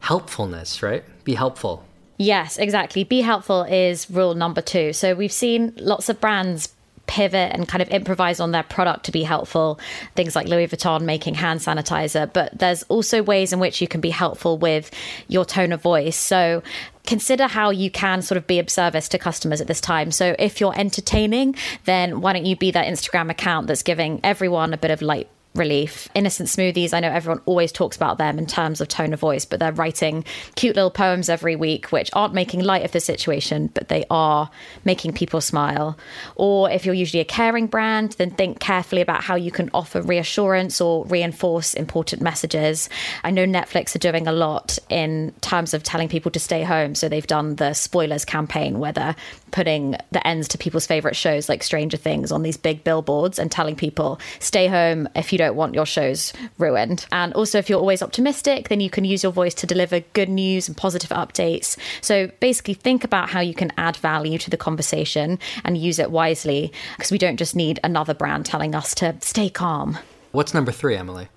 helpfulness, 0.00 0.82
right? 0.82 1.04
Be 1.22 1.34
helpful. 1.34 1.84
Yes, 2.18 2.58
exactly. 2.58 3.04
Be 3.04 3.20
helpful 3.20 3.62
is 3.62 4.10
rule 4.10 4.34
number 4.34 4.60
two. 4.60 4.92
So 4.92 5.14
we've 5.14 5.32
seen 5.32 5.74
lots 5.76 6.08
of 6.08 6.20
brands 6.20 6.74
pivot 7.06 7.52
and 7.52 7.68
kind 7.68 7.82
of 7.82 7.88
improvise 7.88 8.40
on 8.40 8.52
their 8.52 8.62
product 8.62 9.04
to 9.04 9.12
be 9.12 9.22
helpful. 9.22 9.78
Things 10.14 10.34
like 10.34 10.48
Louis 10.48 10.66
Vuitton 10.66 11.02
making 11.02 11.34
hand 11.34 11.60
sanitizer, 11.60 12.32
but 12.32 12.56
there's 12.58 12.82
also 12.84 13.22
ways 13.22 13.52
in 13.52 13.58
which 13.58 13.80
you 13.80 13.88
can 13.88 14.00
be 14.00 14.10
helpful 14.10 14.58
with 14.58 14.90
your 15.28 15.44
tone 15.44 15.72
of 15.72 15.82
voice. 15.82 16.16
So 16.16 16.62
consider 17.06 17.46
how 17.46 17.70
you 17.70 17.90
can 17.90 18.22
sort 18.22 18.38
of 18.38 18.46
be 18.46 18.58
of 18.58 18.70
service 18.70 19.08
to 19.10 19.18
customers 19.18 19.60
at 19.60 19.66
this 19.66 19.80
time. 19.80 20.10
So 20.10 20.34
if 20.38 20.60
you're 20.60 20.78
entertaining, 20.78 21.56
then 21.84 22.20
why 22.20 22.32
don't 22.32 22.46
you 22.46 22.56
be 22.56 22.70
that 22.70 22.86
Instagram 22.86 23.30
account 23.30 23.66
that's 23.66 23.82
giving 23.82 24.20
everyone 24.24 24.72
a 24.72 24.78
bit 24.78 24.90
of 24.90 25.02
light 25.02 25.28
relief. 25.54 26.08
Innocent 26.14 26.48
Smoothies, 26.48 26.92
I 26.92 27.00
know 27.00 27.10
everyone 27.10 27.42
always 27.46 27.70
talks 27.70 27.96
about 27.96 28.18
them 28.18 28.38
in 28.38 28.46
terms 28.46 28.80
of 28.80 28.88
tone 28.88 29.12
of 29.12 29.20
voice, 29.20 29.44
but 29.44 29.60
they're 29.60 29.72
writing 29.72 30.24
cute 30.56 30.74
little 30.74 30.90
poems 30.90 31.28
every 31.28 31.54
week, 31.54 31.92
which 31.92 32.10
aren't 32.12 32.34
making 32.34 32.60
light 32.60 32.84
of 32.84 32.92
the 32.92 33.00
situation, 33.00 33.70
but 33.72 33.88
they 33.88 34.04
are 34.10 34.50
making 34.84 35.12
people 35.12 35.40
smile. 35.40 35.96
Or 36.34 36.70
if 36.70 36.84
you're 36.84 36.94
usually 36.94 37.20
a 37.20 37.24
caring 37.24 37.68
brand, 37.68 38.12
then 38.12 38.32
think 38.32 38.58
carefully 38.58 39.00
about 39.00 39.22
how 39.22 39.36
you 39.36 39.52
can 39.52 39.70
offer 39.72 40.02
reassurance 40.02 40.80
or 40.80 41.04
reinforce 41.06 41.74
important 41.74 42.20
messages. 42.20 42.88
I 43.22 43.30
know 43.30 43.46
Netflix 43.46 43.94
are 43.94 44.00
doing 44.00 44.26
a 44.26 44.32
lot 44.32 44.78
in 44.88 45.32
terms 45.40 45.72
of 45.72 45.82
telling 45.84 46.08
people 46.08 46.32
to 46.32 46.40
stay 46.40 46.62
home. 46.64 46.94
So 46.94 47.08
they've 47.08 47.26
done 47.26 47.56
the 47.56 47.74
spoilers 47.74 48.24
campaign 48.24 48.80
where 48.80 48.92
they're 48.92 49.16
putting 49.54 49.96
the 50.10 50.24
ends 50.26 50.46
to 50.48 50.58
people's 50.58 50.86
favorite 50.86 51.16
shows 51.16 51.48
like 51.48 51.62
Stranger 51.62 51.96
Things 51.96 52.30
on 52.30 52.42
these 52.42 52.58
big 52.58 52.84
billboards 52.84 53.38
and 53.38 53.50
telling 53.50 53.76
people, 53.76 54.20
stay 54.40 54.66
home 54.66 55.08
if 55.14 55.32
you 55.32 55.38
don't 55.38 55.54
don't 55.54 55.56
want 55.56 55.74
your 55.74 55.86
shows 55.86 56.32
ruined. 56.58 57.06
And 57.12 57.32
also, 57.34 57.58
if 57.58 57.70
you're 57.70 57.78
always 57.78 58.02
optimistic, 58.02 58.68
then 58.68 58.80
you 58.80 58.90
can 58.90 59.04
use 59.04 59.22
your 59.22 59.32
voice 59.32 59.54
to 59.54 59.66
deliver 59.66 60.00
good 60.12 60.28
news 60.28 60.68
and 60.68 60.76
positive 60.76 61.10
updates. 61.10 61.76
So 62.00 62.28
basically, 62.40 62.74
think 62.74 63.04
about 63.04 63.30
how 63.30 63.40
you 63.40 63.54
can 63.54 63.72
add 63.76 63.96
value 63.96 64.38
to 64.38 64.50
the 64.50 64.56
conversation 64.56 65.38
and 65.64 65.78
use 65.78 65.98
it 65.98 66.10
wisely 66.10 66.72
because 66.96 67.12
we 67.12 67.18
don't 67.18 67.36
just 67.36 67.54
need 67.54 67.78
another 67.84 68.14
brand 68.14 68.46
telling 68.46 68.74
us 68.74 68.94
to 68.96 69.16
stay 69.20 69.48
calm. 69.48 69.98
What's 70.32 70.54
number 70.54 70.72
three, 70.72 70.96
Emily? 70.96 71.28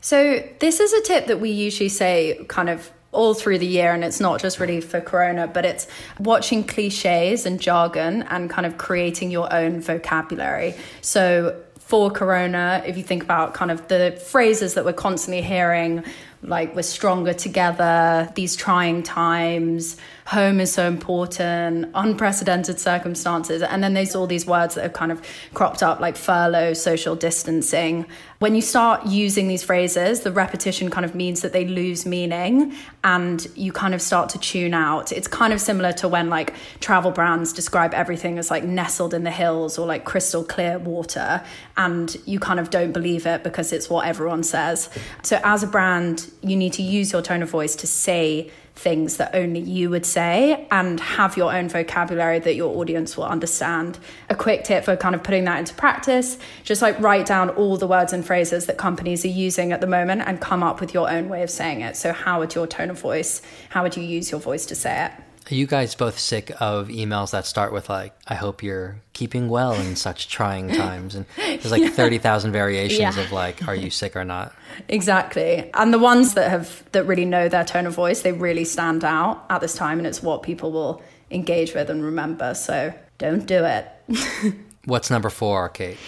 So, 0.00 0.42
this 0.58 0.80
is 0.80 0.92
a 0.92 1.02
tip 1.02 1.26
that 1.26 1.40
we 1.40 1.50
usually 1.50 1.88
say 1.88 2.44
kind 2.48 2.68
of 2.68 2.90
all 3.12 3.34
through 3.34 3.58
the 3.58 3.66
year 3.66 3.92
and 3.92 4.02
it's 4.02 4.20
not 4.20 4.40
just 4.40 4.58
really 4.58 4.80
for 4.80 5.00
corona 5.00 5.46
but 5.46 5.64
it's 5.64 5.86
watching 6.18 6.64
cliches 6.64 7.46
and 7.46 7.60
jargon 7.60 8.22
and 8.24 8.50
kind 8.50 8.66
of 8.66 8.78
creating 8.78 9.30
your 9.30 9.52
own 9.52 9.80
vocabulary. 9.80 10.74
So 11.02 11.62
for 11.78 12.10
Corona, 12.10 12.82
if 12.86 12.96
you 12.96 13.02
think 13.02 13.22
about 13.22 13.52
kind 13.52 13.70
of 13.70 13.86
the 13.88 14.18
phrases 14.30 14.72
that 14.74 14.84
we're 14.86 14.94
constantly 14.94 15.42
hearing, 15.42 16.02
like 16.42 16.74
we're 16.74 16.82
stronger 16.82 17.34
together, 17.34 18.32
these 18.34 18.56
trying 18.56 19.02
times, 19.02 19.98
home 20.26 20.60
is 20.60 20.72
so 20.72 20.86
important, 20.86 21.90
unprecedented 21.94 22.78
circumstances. 22.78 23.62
And 23.62 23.82
then 23.82 23.94
there's 23.94 24.14
all 24.14 24.26
these 24.26 24.46
words 24.46 24.76
that 24.76 24.82
have 24.82 24.92
kind 24.92 25.12
of 25.12 25.20
cropped 25.54 25.82
up, 25.82 26.00
like 26.00 26.16
furlough, 26.16 26.74
social 26.74 27.16
distancing. 27.16 28.06
When 28.38 28.54
you 28.54 28.62
start 28.62 29.06
using 29.06 29.48
these 29.48 29.62
phrases, 29.62 30.20
the 30.20 30.32
repetition 30.32 30.90
kind 30.90 31.04
of 31.04 31.14
means 31.14 31.42
that 31.42 31.52
they 31.52 31.64
lose 31.64 32.06
meaning 32.06 32.74
and 33.04 33.46
you 33.54 33.72
kind 33.72 33.94
of 33.94 34.02
start 34.02 34.28
to 34.30 34.38
tune 34.38 34.74
out. 34.74 35.12
It's 35.12 35.28
kind 35.28 35.52
of 35.52 35.60
similar 35.60 35.92
to 35.94 36.08
when 36.08 36.28
like 36.28 36.54
travel 36.80 37.10
brands 37.10 37.52
describe 37.52 37.94
everything 37.94 38.38
as 38.38 38.50
like 38.50 38.64
nestled 38.64 39.14
in 39.14 39.24
the 39.24 39.30
hills 39.30 39.78
or 39.78 39.86
like 39.86 40.04
crystal 40.04 40.44
clear 40.44 40.78
water 40.78 41.42
and 41.76 42.16
you 42.26 42.40
kind 42.40 42.58
of 42.58 42.70
don't 42.70 42.92
believe 42.92 43.26
it 43.26 43.42
because 43.42 43.72
it's 43.72 43.88
what 43.88 44.06
everyone 44.06 44.42
says. 44.42 44.88
So 45.22 45.40
as 45.44 45.62
a 45.62 45.68
brand, 45.68 46.30
you 46.42 46.56
need 46.56 46.72
to 46.74 46.82
use 46.82 47.12
your 47.12 47.22
tone 47.22 47.42
of 47.42 47.50
voice 47.50 47.76
to 47.76 47.86
say 47.86 48.50
things 48.74 49.18
that 49.18 49.34
only 49.34 49.60
you 49.60 49.90
would 49.90 50.06
say 50.06 50.66
and 50.70 50.98
have 50.98 51.36
your 51.36 51.52
own 51.52 51.68
vocabulary 51.68 52.38
that 52.38 52.54
your 52.54 52.76
audience 52.76 53.16
will 53.16 53.24
understand. 53.24 53.98
A 54.30 54.34
quick 54.34 54.64
tip 54.64 54.84
for 54.84 54.96
kind 54.96 55.14
of 55.14 55.22
putting 55.22 55.44
that 55.44 55.58
into 55.58 55.74
practice 55.74 56.38
just 56.64 56.82
like 56.82 56.98
write 56.98 57.26
down 57.26 57.50
all 57.50 57.76
the 57.76 57.86
words 57.86 58.12
and 58.12 58.24
phrases 58.24 58.66
that 58.66 58.78
companies 58.78 59.24
are 59.24 59.28
using 59.28 59.72
at 59.72 59.80
the 59.80 59.86
moment 59.86 60.22
and 60.26 60.40
come 60.40 60.62
up 60.62 60.80
with 60.80 60.94
your 60.94 61.10
own 61.10 61.28
way 61.28 61.42
of 61.42 61.50
saying 61.50 61.82
it. 61.82 61.96
So, 61.96 62.12
how 62.12 62.40
would 62.40 62.54
your 62.54 62.66
tone 62.66 62.90
of 62.90 62.98
voice, 62.98 63.42
how 63.68 63.82
would 63.82 63.96
you 63.96 64.02
use 64.02 64.30
your 64.30 64.40
voice 64.40 64.66
to 64.66 64.74
say 64.74 65.06
it? 65.06 65.31
Are 65.52 65.54
you 65.54 65.66
guys 65.66 65.94
both 65.94 66.18
sick 66.18 66.50
of 66.60 66.88
emails 66.88 67.32
that 67.32 67.44
start 67.44 67.74
with 67.74 67.90
like, 67.90 68.14
"I 68.26 68.36
hope 68.36 68.62
you're 68.62 68.96
keeping 69.12 69.50
well 69.50 69.74
in 69.74 69.96
such 69.96 70.28
trying 70.28 70.68
times," 70.74 71.14
and 71.14 71.26
there's 71.36 71.70
like 71.70 71.82
yeah. 71.82 71.90
thirty 71.90 72.16
thousand 72.16 72.52
variations 72.52 73.18
yeah. 73.18 73.22
of 73.22 73.32
like, 73.32 73.68
"Are 73.68 73.74
you 73.74 73.90
sick 73.90 74.16
or 74.16 74.24
not?" 74.24 74.54
Exactly, 74.88 75.70
and 75.74 75.92
the 75.92 75.98
ones 75.98 76.32
that 76.34 76.48
have 76.48 76.82
that 76.92 77.04
really 77.04 77.26
know 77.26 77.50
their 77.50 77.66
tone 77.66 77.84
of 77.84 77.92
voice, 77.92 78.22
they 78.22 78.32
really 78.32 78.64
stand 78.64 79.04
out 79.04 79.44
at 79.50 79.60
this 79.60 79.74
time, 79.74 79.98
and 79.98 80.06
it's 80.06 80.22
what 80.22 80.42
people 80.42 80.72
will 80.72 81.02
engage 81.30 81.74
with 81.74 81.90
and 81.90 82.02
remember. 82.02 82.54
So 82.54 82.94
don't 83.18 83.44
do 83.44 83.62
it. 83.62 83.86
What's 84.86 85.10
number 85.10 85.28
four, 85.28 85.68
Kate? 85.68 85.98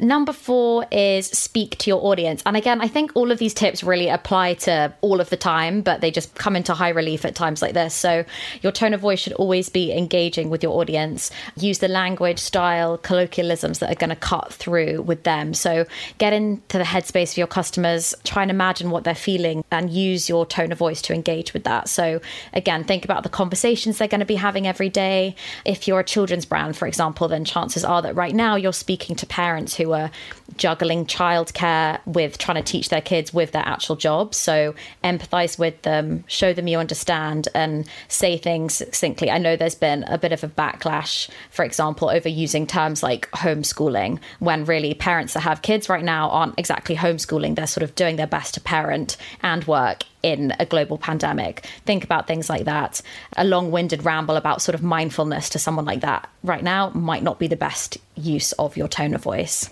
Number 0.00 0.32
four 0.32 0.86
is 0.90 1.26
speak 1.26 1.76
to 1.78 1.90
your 1.90 2.02
audience. 2.04 2.42
And 2.46 2.56
again, 2.56 2.80
I 2.80 2.88
think 2.88 3.12
all 3.14 3.30
of 3.30 3.38
these 3.38 3.52
tips 3.52 3.84
really 3.84 4.08
apply 4.08 4.54
to 4.54 4.92
all 5.02 5.20
of 5.20 5.28
the 5.28 5.36
time, 5.36 5.82
but 5.82 6.00
they 6.00 6.10
just 6.10 6.34
come 6.34 6.56
into 6.56 6.72
high 6.72 6.88
relief 6.88 7.26
at 7.26 7.34
times 7.34 7.60
like 7.60 7.74
this. 7.74 7.94
So 7.94 8.24
your 8.62 8.72
tone 8.72 8.94
of 8.94 9.00
voice 9.00 9.18
should 9.18 9.34
always 9.34 9.68
be 9.68 9.92
engaging 9.92 10.48
with 10.48 10.62
your 10.62 10.80
audience. 10.80 11.30
Use 11.56 11.80
the 11.80 11.88
language, 11.88 12.38
style, 12.38 12.96
colloquialisms 12.96 13.80
that 13.80 13.90
are 13.92 13.94
going 13.94 14.10
to 14.10 14.16
cut 14.16 14.52
through 14.52 15.02
with 15.02 15.24
them. 15.24 15.52
So 15.52 15.84
get 16.16 16.32
into 16.32 16.78
the 16.78 16.84
headspace 16.84 17.32
of 17.32 17.38
your 17.38 17.46
customers, 17.46 18.14
try 18.24 18.42
and 18.42 18.50
imagine 18.50 18.90
what 18.90 19.04
they're 19.04 19.14
feeling 19.14 19.62
and 19.70 19.90
use 19.90 20.28
your 20.28 20.46
tone 20.46 20.72
of 20.72 20.78
voice 20.78 21.02
to 21.02 21.14
engage 21.14 21.52
with 21.52 21.64
that. 21.64 21.88
So 21.90 22.20
again, 22.54 22.84
think 22.84 23.04
about 23.04 23.22
the 23.22 23.28
conversations 23.28 23.98
they're 23.98 24.08
going 24.08 24.20
to 24.20 24.26
be 24.26 24.36
having 24.36 24.66
every 24.66 24.88
day. 24.88 25.34
If 25.66 25.86
you're 25.86 26.00
a 26.00 26.04
children's 26.04 26.46
brand, 26.46 26.76
for 26.76 26.88
example, 26.88 27.28
then 27.28 27.44
chances 27.44 27.84
are 27.84 28.00
that 28.00 28.14
right 28.14 28.34
now 28.34 28.56
you're 28.56 28.72
speaking 28.72 29.14
to 29.16 29.26
parents 29.26 29.74
who 29.74 29.89
are 29.94 30.10
juggling 30.56 31.06
childcare 31.06 31.98
with 32.06 32.38
trying 32.38 32.62
to 32.62 32.62
teach 32.62 32.88
their 32.88 33.00
kids 33.00 33.32
with 33.32 33.52
their 33.52 33.66
actual 33.66 33.96
jobs. 33.96 34.36
So 34.36 34.74
empathize 35.02 35.58
with 35.58 35.80
them, 35.82 36.24
show 36.26 36.52
them 36.52 36.68
you 36.68 36.78
understand, 36.78 37.48
and 37.54 37.88
say 38.08 38.36
things 38.36 38.74
succinctly. 38.74 39.30
I 39.30 39.38
know 39.38 39.56
there's 39.56 39.74
been 39.74 40.04
a 40.04 40.18
bit 40.18 40.32
of 40.32 40.44
a 40.44 40.48
backlash, 40.48 41.30
for 41.50 41.64
example, 41.64 42.10
over 42.10 42.28
using 42.28 42.66
terms 42.66 43.02
like 43.02 43.30
homeschooling, 43.30 44.18
when 44.38 44.64
really 44.64 44.94
parents 44.94 45.34
that 45.34 45.40
have 45.40 45.62
kids 45.62 45.88
right 45.88 46.04
now 46.04 46.30
aren't 46.30 46.58
exactly 46.58 46.96
homeschooling. 46.96 47.56
They're 47.56 47.66
sort 47.66 47.84
of 47.84 47.94
doing 47.94 48.16
their 48.16 48.26
best 48.26 48.54
to 48.54 48.60
parent 48.60 49.16
and 49.42 49.66
work 49.66 50.04
in 50.22 50.52
a 50.58 50.66
global 50.66 50.98
pandemic. 50.98 51.66
Think 51.86 52.04
about 52.04 52.26
things 52.26 52.50
like 52.50 52.64
that. 52.66 53.00
A 53.36 53.44
long 53.44 53.70
winded 53.70 54.04
ramble 54.04 54.36
about 54.36 54.60
sort 54.60 54.74
of 54.74 54.82
mindfulness 54.82 55.48
to 55.50 55.58
someone 55.58 55.86
like 55.86 56.00
that 56.00 56.28
right 56.42 56.62
now 56.62 56.90
might 56.90 57.22
not 57.22 57.38
be 57.38 57.46
the 57.46 57.56
best 57.56 57.96
use 58.16 58.52
of 58.52 58.76
your 58.76 58.88
tone 58.88 59.14
of 59.14 59.22
voice. 59.22 59.70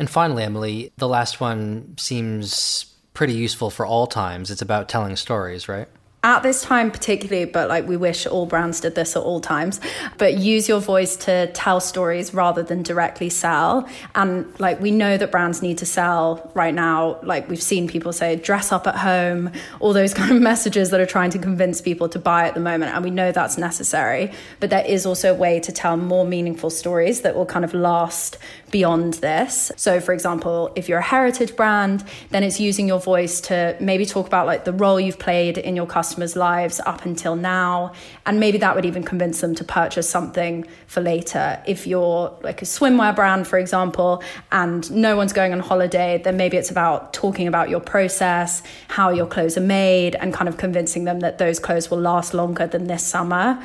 And 0.00 0.08
finally, 0.08 0.42
Emily, 0.42 0.92
the 0.96 1.06
last 1.06 1.42
one 1.42 1.94
seems 1.98 2.86
pretty 3.12 3.34
useful 3.34 3.68
for 3.68 3.84
all 3.84 4.06
times. 4.06 4.50
It's 4.50 4.62
about 4.62 4.88
telling 4.88 5.14
stories, 5.14 5.68
right? 5.68 5.88
At 6.22 6.42
this 6.42 6.62
time 6.62 6.90
particularly 6.90 7.44
but 7.44 7.68
like 7.68 7.86
we 7.86 7.96
wish 7.96 8.26
all 8.26 8.46
brands 8.46 8.80
did 8.80 8.94
this 8.94 9.16
at 9.16 9.22
all 9.22 9.40
times 9.40 9.80
but 10.18 10.38
use 10.38 10.68
your 10.68 10.80
voice 10.80 11.16
to 11.16 11.50
tell 11.52 11.80
stories 11.80 12.34
rather 12.34 12.62
than 12.62 12.82
directly 12.82 13.30
sell. 13.30 13.88
And 14.14 14.46
like 14.60 14.80
we 14.80 14.90
know 14.90 15.16
that 15.16 15.30
brands 15.30 15.62
need 15.62 15.78
to 15.78 15.86
sell 15.86 16.50
right 16.54 16.74
now. 16.74 17.18
Like 17.22 17.48
we've 17.48 17.62
seen 17.62 17.88
people 17.88 18.12
say 18.12 18.36
dress 18.36 18.72
up 18.72 18.86
at 18.86 18.96
home 18.96 19.50
all 19.80 19.92
those 19.92 20.14
kind 20.20 20.32
of 20.32 20.42
messages 20.42 20.90
that 20.90 21.00
are 21.00 21.06
trying 21.06 21.30
to 21.30 21.38
convince 21.38 21.80
people 21.80 22.08
to 22.10 22.18
buy 22.18 22.48
at 22.48 22.54
the 22.54 22.60
moment 22.60 22.94
and 22.94 23.04
we 23.04 23.10
know 23.10 23.32
that's 23.32 23.58
necessary. 23.58 24.32
But 24.60 24.70
there 24.70 24.84
is 24.84 25.06
also 25.06 25.32
a 25.32 25.36
way 25.36 25.60
to 25.60 25.72
tell 25.72 25.96
more 25.96 26.24
meaningful 26.24 26.70
stories 26.70 27.22
that 27.22 27.34
will 27.34 27.46
kind 27.46 27.64
of 27.64 27.74
last 27.74 28.38
beyond 28.70 29.14
this. 29.14 29.72
So 29.76 30.00
for 30.00 30.12
example 30.12 30.72
if 30.76 30.88
you're 30.88 30.98
a 30.98 31.10
heritage 31.16 31.56
brand 31.56 32.04
then 32.30 32.42
it's 32.42 32.60
using 32.60 32.86
your 32.86 33.00
voice 33.00 33.40
to 33.42 33.76
maybe 33.80 34.04
talk 34.06 34.26
about 34.26 34.46
like 34.46 34.64
the 34.64 34.72
role 34.72 35.00
you've 35.00 35.18
played 35.18 35.58
in 35.58 35.76
your 35.76 35.86
customer 35.86 36.09
customers' 36.10 36.34
lives 36.34 36.80
up 36.86 37.06
until 37.06 37.36
now. 37.36 37.92
And 38.26 38.40
maybe 38.40 38.58
that 38.58 38.74
would 38.74 38.84
even 38.84 39.04
convince 39.04 39.40
them 39.40 39.54
to 39.54 39.64
purchase 39.64 40.10
something 40.10 40.66
for 40.88 41.00
later. 41.00 41.62
If 41.68 41.86
you're 41.86 42.36
like 42.42 42.62
a 42.62 42.64
swimwear 42.64 43.14
brand, 43.14 43.46
for 43.46 43.60
example, 43.60 44.24
and 44.50 44.90
no 44.90 45.16
one's 45.16 45.32
going 45.32 45.52
on 45.52 45.60
holiday, 45.60 46.20
then 46.24 46.36
maybe 46.36 46.56
it's 46.56 46.70
about 46.70 47.12
talking 47.12 47.46
about 47.46 47.70
your 47.70 47.78
process, 47.78 48.62
how 48.88 49.10
your 49.10 49.26
clothes 49.26 49.56
are 49.56 49.68
made, 49.82 50.16
and 50.16 50.34
kind 50.34 50.48
of 50.48 50.56
convincing 50.56 51.04
them 51.04 51.20
that 51.20 51.38
those 51.38 51.60
clothes 51.60 51.92
will 51.92 52.00
last 52.00 52.34
longer 52.34 52.66
than 52.66 52.88
this 52.88 53.06
summer. 53.06 53.62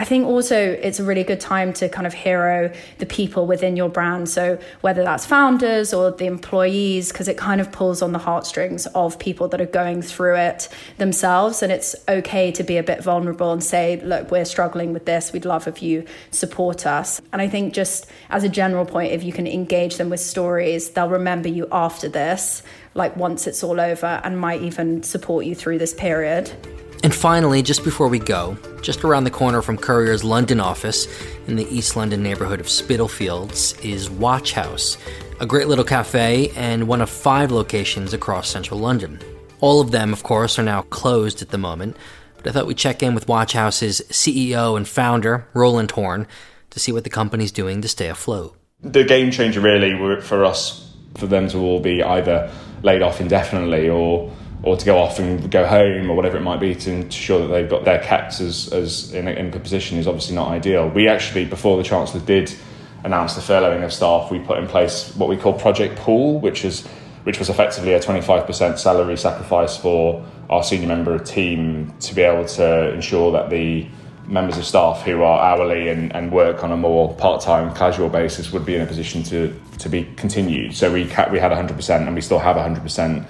I 0.00 0.04
think 0.04 0.26
also 0.26 0.56
it's 0.56 0.98
a 0.98 1.04
really 1.04 1.24
good 1.24 1.40
time 1.40 1.74
to 1.74 1.86
kind 1.90 2.06
of 2.06 2.14
hero 2.14 2.72
the 2.96 3.04
people 3.04 3.46
within 3.46 3.76
your 3.76 3.90
brand. 3.90 4.30
So 4.30 4.58
whether 4.80 5.04
that's 5.04 5.26
founders 5.26 5.92
or 5.92 6.10
the 6.10 6.24
employees, 6.24 7.12
because 7.12 7.28
it 7.28 7.36
kind 7.36 7.60
of 7.60 7.70
pulls 7.70 8.00
on 8.00 8.12
the 8.12 8.18
heartstrings 8.18 8.86
of 8.94 9.18
people 9.18 9.46
that 9.48 9.60
are 9.60 9.66
going 9.66 10.00
through 10.00 10.36
it 10.36 10.70
themselves. 10.96 11.62
And 11.62 11.70
it's 11.70 11.94
okay 12.08 12.50
to 12.50 12.62
be 12.62 12.78
a 12.78 12.82
bit 12.82 13.04
vulnerable 13.04 13.52
and 13.52 13.62
say, 13.62 14.00
look, 14.00 14.30
we're 14.30 14.46
struggling 14.46 14.94
with 14.94 15.04
this. 15.04 15.34
We'd 15.34 15.44
love 15.44 15.68
if 15.68 15.82
you 15.82 16.06
support 16.30 16.86
us. 16.86 17.20
And 17.34 17.42
I 17.42 17.48
think 17.48 17.74
just 17.74 18.06
as 18.30 18.42
a 18.42 18.48
general 18.48 18.86
point, 18.86 19.12
if 19.12 19.22
you 19.22 19.34
can 19.34 19.46
engage 19.46 19.98
them 19.98 20.08
with 20.08 20.20
stories, 20.20 20.88
they'll 20.88 21.10
remember 21.10 21.50
you 21.50 21.68
after 21.70 22.08
this, 22.08 22.62
like 22.94 23.18
once 23.18 23.46
it's 23.46 23.62
all 23.62 23.78
over, 23.78 24.22
and 24.24 24.40
might 24.40 24.62
even 24.62 25.02
support 25.02 25.44
you 25.44 25.54
through 25.54 25.76
this 25.76 25.92
period. 25.92 26.50
And 27.02 27.14
finally, 27.14 27.62
just 27.62 27.82
before 27.82 28.08
we 28.08 28.18
go, 28.18 28.58
just 28.82 29.04
around 29.04 29.24
the 29.24 29.30
corner 29.30 29.62
from 29.62 29.78
Courier's 29.78 30.22
London 30.22 30.60
office 30.60 31.08
in 31.46 31.56
the 31.56 31.66
East 31.74 31.96
London 31.96 32.22
neighborhood 32.22 32.60
of 32.60 32.68
Spitalfields 32.68 33.72
is 33.80 34.10
Watch 34.10 34.52
House, 34.52 34.98
a 35.40 35.46
great 35.46 35.66
little 35.66 35.84
cafe 35.84 36.50
and 36.56 36.86
one 36.86 37.00
of 37.00 37.08
five 37.08 37.50
locations 37.50 38.12
across 38.12 38.50
central 38.50 38.78
London. 38.78 39.18
All 39.60 39.80
of 39.80 39.92
them, 39.92 40.12
of 40.12 40.22
course, 40.24 40.58
are 40.58 40.62
now 40.62 40.82
closed 40.82 41.40
at 41.40 41.48
the 41.48 41.56
moment, 41.56 41.96
but 42.36 42.48
I 42.48 42.52
thought 42.52 42.66
we'd 42.66 42.76
check 42.76 43.02
in 43.02 43.14
with 43.14 43.28
Watch 43.28 43.54
House's 43.54 44.02
CEO 44.10 44.76
and 44.76 44.86
founder, 44.86 45.46
Roland 45.54 45.92
Horne, 45.92 46.26
to 46.68 46.80
see 46.80 46.92
what 46.92 47.04
the 47.04 47.10
company's 47.10 47.52
doing 47.52 47.80
to 47.80 47.88
stay 47.88 48.08
afloat. 48.08 48.54
The 48.82 49.04
game 49.04 49.30
changer, 49.30 49.62
really, 49.62 50.20
for 50.20 50.44
us, 50.44 50.94
for 51.16 51.26
them 51.26 51.48
to 51.48 51.58
all 51.58 51.80
be 51.80 52.02
either 52.02 52.52
laid 52.82 53.00
off 53.00 53.22
indefinitely 53.22 53.88
or 53.88 54.30
or 54.62 54.76
to 54.76 54.84
go 54.84 54.98
off 54.98 55.18
and 55.18 55.50
go 55.50 55.66
home 55.66 56.10
or 56.10 56.14
whatever 56.14 56.36
it 56.36 56.42
might 56.42 56.60
be 56.60 56.74
to 56.74 56.90
ensure 56.90 57.40
that 57.40 57.48
they've 57.48 57.70
got 57.70 57.84
their 57.84 57.98
kept 58.00 58.40
as, 58.40 58.70
as 58.72 59.12
in, 59.14 59.26
a, 59.26 59.30
in 59.30 59.46
a 59.46 59.50
good 59.50 59.62
position 59.62 59.98
is 59.98 60.06
obviously 60.06 60.34
not 60.34 60.48
ideal. 60.48 60.88
We 60.88 61.08
actually, 61.08 61.46
before 61.46 61.78
the 61.78 61.82
Chancellor 61.82 62.20
did 62.20 62.54
announce 63.02 63.34
the 63.34 63.40
furloughing 63.40 63.82
of 63.84 63.92
staff, 63.92 64.30
we 64.30 64.38
put 64.38 64.58
in 64.58 64.66
place 64.66 65.14
what 65.16 65.28
we 65.28 65.36
call 65.36 65.54
Project 65.54 65.98
Pool, 65.98 66.40
which 66.40 66.64
is 66.64 66.86
which 67.24 67.38
was 67.38 67.50
effectively 67.50 67.92
a 67.92 68.00
25% 68.00 68.78
salary 68.78 69.16
sacrifice 69.16 69.76
for 69.76 70.24
our 70.48 70.64
senior 70.64 70.88
member 70.88 71.14
of 71.14 71.22
team 71.24 71.92
to 72.00 72.14
be 72.14 72.22
able 72.22 72.46
to 72.46 72.94
ensure 72.94 73.30
that 73.32 73.50
the 73.50 73.86
members 74.26 74.56
of 74.56 74.64
staff 74.64 75.02
who 75.02 75.22
are 75.22 75.40
hourly 75.40 75.88
and, 75.88 76.14
and 76.14 76.32
work 76.32 76.64
on 76.64 76.72
a 76.72 76.76
more 76.76 77.14
part-time 77.16 77.74
casual 77.74 78.08
basis 78.08 78.52
would 78.52 78.64
be 78.64 78.74
in 78.74 78.80
a 78.80 78.86
position 78.86 79.22
to, 79.22 79.54
to 79.76 79.88
be 79.88 80.04
continued. 80.16 80.74
So 80.74 80.90
we, 80.90 81.02
we 81.02 81.38
had 81.38 81.52
100% 81.52 82.06
and 82.06 82.14
we 82.14 82.20
still 82.20 82.38
have 82.38 82.56
100% 82.56 83.26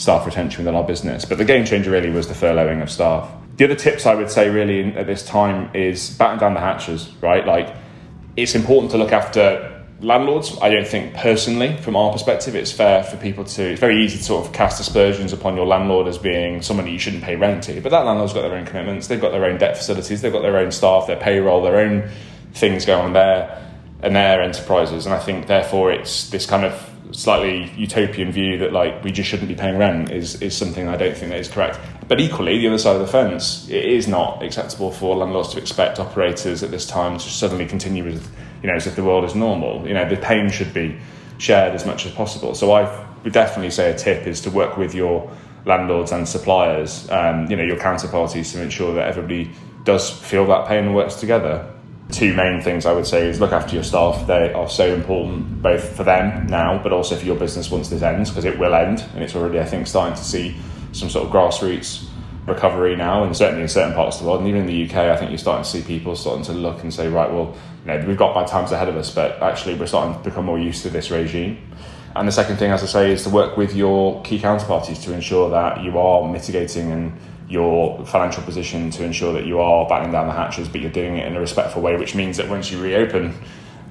staff 0.00 0.24
retention 0.24 0.64
within 0.64 0.74
our 0.74 0.84
business. 0.84 1.26
But 1.26 1.36
the 1.36 1.44
game 1.44 1.66
changer 1.66 1.90
really 1.90 2.10
was 2.10 2.26
the 2.26 2.34
furloughing 2.34 2.82
of 2.82 2.90
staff. 2.90 3.30
The 3.56 3.66
other 3.66 3.74
tips 3.74 4.06
I 4.06 4.14
would 4.14 4.30
say 4.30 4.48
really 4.48 4.94
at 4.96 5.06
this 5.06 5.24
time 5.24 5.70
is 5.74 6.16
batten 6.16 6.38
down 6.38 6.54
the 6.54 6.60
hatches, 6.60 7.10
right? 7.20 7.46
Like 7.46 7.76
it's 8.34 8.54
important 8.54 8.92
to 8.92 8.98
look 8.98 9.12
after 9.12 9.84
landlords. 10.00 10.56
I 10.62 10.70
don't 10.70 10.86
think 10.86 11.12
personally, 11.12 11.76
from 11.76 11.96
our 11.96 12.10
perspective, 12.10 12.54
it's 12.54 12.72
fair 12.72 13.04
for 13.04 13.18
people 13.18 13.44
to. 13.44 13.62
It's 13.62 13.80
very 13.80 14.02
easy 14.02 14.16
to 14.16 14.24
sort 14.24 14.46
of 14.46 14.54
cast 14.54 14.80
aspersions 14.80 15.34
upon 15.34 15.54
your 15.54 15.66
landlord 15.66 16.06
as 16.08 16.16
being 16.16 16.62
someone 16.62 16.86
that 16.86 16.92
you 16.92 16.98
shouldn't 16.98 17.22
pay 17.22 17.36
rent 17.36 17.64
to. 17.64 17.78
But 17.82 17.90
that 17.90 18.06
landlord's 18.06 18.32
got 18.32 18.40
their 18.40 18.54
own 18.54 18.64
commitments. 18.64 19.08
They've 19.08 19.20
got 19.20 19.32
their 19.32 19.44
own 19.44 19.58
debt 19.58 19.76
facilities. 19.76 20.22
They've 20.22 20.32
got 20.32 20.40
their 20.40 20.56
own 20.56 20.72
staff, 20.72 21.06
their 21.06 21.20
payroll, 21.20 21.62
their 21.62 21.76
own 21.76 22.08
things 22.54 22.86
going 22.86 23.04
on 23.04 23.12
there, 23.12 23.62
and 24.02 24.16
their 24.16 24.40
enterprises. 24.40 25.04
And 25.04 25.14
I 25.14 25.18
think 25.18 25.46
therefore 25.46 25.92
it's 25.92 26.30
this 26.30 26.46
kind 26.46 26.64
of 26.64 26.89
slightly 27.12 27.70
utopian 27.76 28.32
view 28.32 28.58
that 28.58 28.72
like 28.72 29.02
we 29.04 29.10
just 29.10 29.28
shouldn't 29.28 29.48
be 29.48 29.54
paying 29.54 29.78
rent 29.78 30.10
is 30.10 30.40
is 30.42 30.56
something 30.56 30.88
I 30.88 30.96
don't 30.96 31.16
think 31.16 31.30
that 31.30 31.40
is 31.40 31.48
correct. 31.48 31.78
But 32.08 32.20
equally, 32.20 32.58
the 32.58 32.68
other 32.68 32.78
side 32.78 32.96
of 32.96 33.02
the 33.02 33.06
fence, 33.06 33.68
it 33.68 33.84
is 33.84 34.08
not 34.08 34.42
acceptable 34.42 34.90
for 34.90 35.16
landlords 35.16 35.50
to 35.50 35.58
expect 35.58 36.00
operators 36.00 36.62
at 36.62 36.70
this 36.70 36.86
time 36.86 37.18
to 37.18 37.28
suddenly 37.28 37.66
continue 37.66 38.04
with 38.04 38.28
you 38.62 38.68
know 38.68 38.74
as 38.74 38.86
if 38.86 38.96
the 38.96 39.04
world 39.04 39.24
is 39.24 39.34
normal. 39.34 39.86
You 39.86 39.94
know 39.94 40.08
the 40.08 40.16
pain 40.16 40.50
should 40.50 40.74
be 40.74 40.98
shared 41.38 41.74
as 41.74 41.86
much 41.86 42.06
as 42.06 42.12
possible. 42.12 42.54
So 42.54 42.72
I 42.72 43.06
would 43.24 43.32
definitely 43.32 43.70
say 43.70 43.90
a 43.90 43.96
tip 43.96 44.26
is 44.26 44.40
to 44.42 44.50
work 44.50 44.76
with 44.76 44.94
your 44.94 45.30
landlords 45.66 46.12
and 46.12 46.28
suppliers, 46.28 47.08
um, 47.10 47.50
you 47.50 47.56
know 47.56 47.64
your 47.64 47.76
counterparties 47.76 48.52
to 48.52 48.62
ensure 48.62 48.94
that 48.94 49.08
everybody 49.08 49.50
does 49.84 50.10
feel 50.10 50.46
that 50.46 50.68
pain 50.68 50.84
and 50.84 50.94
works 50.94 51.16
together 51.16 51.66
two 52.10 52.34
main 52.34 52.60
things 52.60 52.86
I 52.86 52.92
would 52.92 53.06
say 53.06 53.28
is 53.28 53.40
look 53.40 53.52
after 53.52 53.74
your 53.74 53.84
staff. 53.84 54.26
They 54.26 54.52
are 54.52 54.68
so 54.68 54.92
important 54.94 55.62
both 55.62 55.96
for 55.96 56.04
them 56.04 56.46
now, 56.46 56.80
but 56.82 56.92
also 56.92 57.16
for 57.16 57.24
your 57.24 57.36
business 57.36 57.70
once 57.70 57.88
this 57.88 58.02
ends, 58.02 58.30
because 58.30 58.44
it 58.44 58.58
will 58.58 58.74
end, 58.74 59.04
and 59.14 59.22
it's 59.22 59.34
already 59.34 59.60
I 59.60 59.64
think 59.64 59.86
starting 59.86 60.16
to 60.16 60.24
see 60.24 60.56
some 60.92 61.08
sort 61.08 61.26
of 61.26 61.32
grassroots 61.32 62.06
recovery 62.46 62.96
now, 62.96 63.24
and 63.24 63.36
certainly 63.36 63.62
in 63.62 63.68
certain 63.68 63.94
parts 63.94 64.16
of 64.16 64.22
the 64.22 64.28
world, 64.28 64.40
and 64.40 64.48
even 64.48 64.62
in 64.62 64.66
the 64.66 64.84
UK, 64.84 64.96
I 65.10 65.16
think 65.16 65.30
you're 65.30 65.38
starting 65.38 65.64
to 65.64 65.70
see 65.70 65.82
people 65.82 66.16
starting 66.16 66.44
to 66.44 66.52
look 66.52 66.82
and 66.82 66.92
say, 66.92 67.08
right, 67.08 67.30
well, 67.30 67.54
you 67.84 67.86
know, 67.86 68.04
we've 68.06 68.16
got 68.16 68.34
bad 68.34 68.46
times 68.46 68.72
ahead 68.72 68.88
of 68.88 68.96
us, 68.96 69.14
but 69.14 69.40
actually 69.42 69.74
we're 69.74 69.86
starting 69.86 70.14
to 70.14 70.28
become 70.28 70.44
more 70.44 70.58
used 70.58 70.82
to 70.82 70.90
this 70.90 71.10
regime. 71.10 71.58
And 72.16 72.26
the 72.26 72.32
second 72.32 72.56
thing, 72.56 72.72
as 72.72 72.82
I 72.82 72.86
say, 72.86 73.12
is 73.12 73.22
to 73.24 73.30
work 73.30 73.56
with 73.56 73.74
your 73.74 74.20
key 74.22 74.38
counterparties 74.38 75.02
to 75.04 75.14
ensure 75.14 75.48
that 75.50 75.82
you 75.82 75.96
are 75.96 76.28
mitigating 76.28 76.90
and 76.90 77.12
your 77.50 78.04
financial 78.06 78.42
position 78.44 78.90
to 78.90 79.04
ensure 79.04 79.32
that 79.32 79.44
you 79.44 79.60
are 79.60 79.86
battening 79.88 80.12
down 80.12 80.28
the 80.28 80.32
hatches, 80.32 80.68
but 80.68 80.80
you're 80.80 80.90
doing 80.90 81.16
it 81.16 81.26
in 81.26 81.36
a 81.36 81.40
respectful 81.40 81.82
way, 81.82 81.96
which 81.96 82.14
means 82.14 82.36
that 82.36 82.48
once 82.48 82.70
you 82.70 82.80
reopen, 82.80 83.34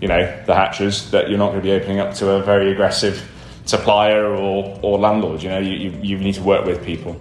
you 0.02 0.08
know, 0.08 0.44
the 0.46 0.56
hatches, 0.56 1.12
that 1.12 1.30
you're 1.30 1.38
not 1.38 1.50
going 1.50 1.62
to 1.62 1.64
be 1.64 1.74
opening 1.74 2.00
up 2.00 2.14
to 2.16 2.32
a 2.32 2.42
very 2.42 2.72
aggressive 2.72 3.30
supplier 3.66 4.26
or, 4.26 4.80
or 4.82 4.98
landlord. 4.98 5.44
You 5.44 5.50
know, 5.50 5.60
you, 5.60 5.74
you, 5.74 6.00
you 6.02 6.18
need 6.18 6.36
to 6.36 6.44
work 6.44 6.66
with 6.66 6.84
people. 6.84 7.20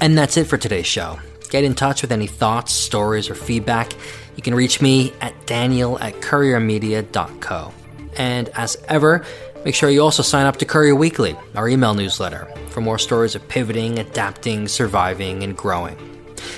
And 0.00 0.18
that's 0.18 0.36
it 0.36 0.46
for 0.46 0.58
today's 0.58 0.86
show. 0.86 1.18
Get 1.48 1.64
in 1.64 1.74
touch 1.74 2.02
with 2.02 2.12
any 2.12 2.26
thoughts, 2.26 2.72
stories, 2.72 3.30
or 3.30 3.34
feedback. 3.34 3.92
You 4.36 4.42
can 4.42 4.54
reach 4.54 4.82
me 4.82 5.12
at 5.20 5.46
daniel 5.46 5.98
at 6.00 6.14
couriermedia.co. 6.14 7.72
And 8.16 8.48
as 8.50 8.76
ever, 8.88 9.24
Make 9.68 9.74
sure 9.74 9.90
you 9.90 10.00
also 10.00 10.22
sign 10.22 10.46
up 10.46 10.56
to 10.60 10.64
Courier 10.64 10.94
Weekly, 10.94 11.36
our 11.54 11.68
email 11.68 11.92
newsletter, 11.92 12.48
for 12.70 12.80
more 12.80 12.98
stories 12.98 13.34
of 13.34 13.46
pivoting, 13.48 13.98
adapting, 13.98 14.66
surviving, 14.66 15.42
and 15.42 15.54
growing. 15.54 15.94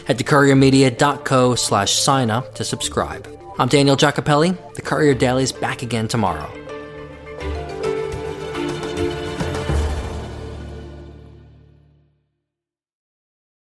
Head 0.04 0.18
to 0.18 0.22
couriermedia.co 0.22 1.56
slash 1.56 1.92
sign 1.94 2.30
up 2.30 2.54
to 2.54 2.62
subscribe. 2.62 3.26
I'm 3.58 3.66
Daniel 3.66 3.96
Giacopelli. 3.96 4.56
The 4.76 4.82
Courier 4.82 5.14
Daily 5.14 5.42
is 5.42 5.50
back 5.50 5.82
again 5.82 6.06
tomorrow. 6.06 6.59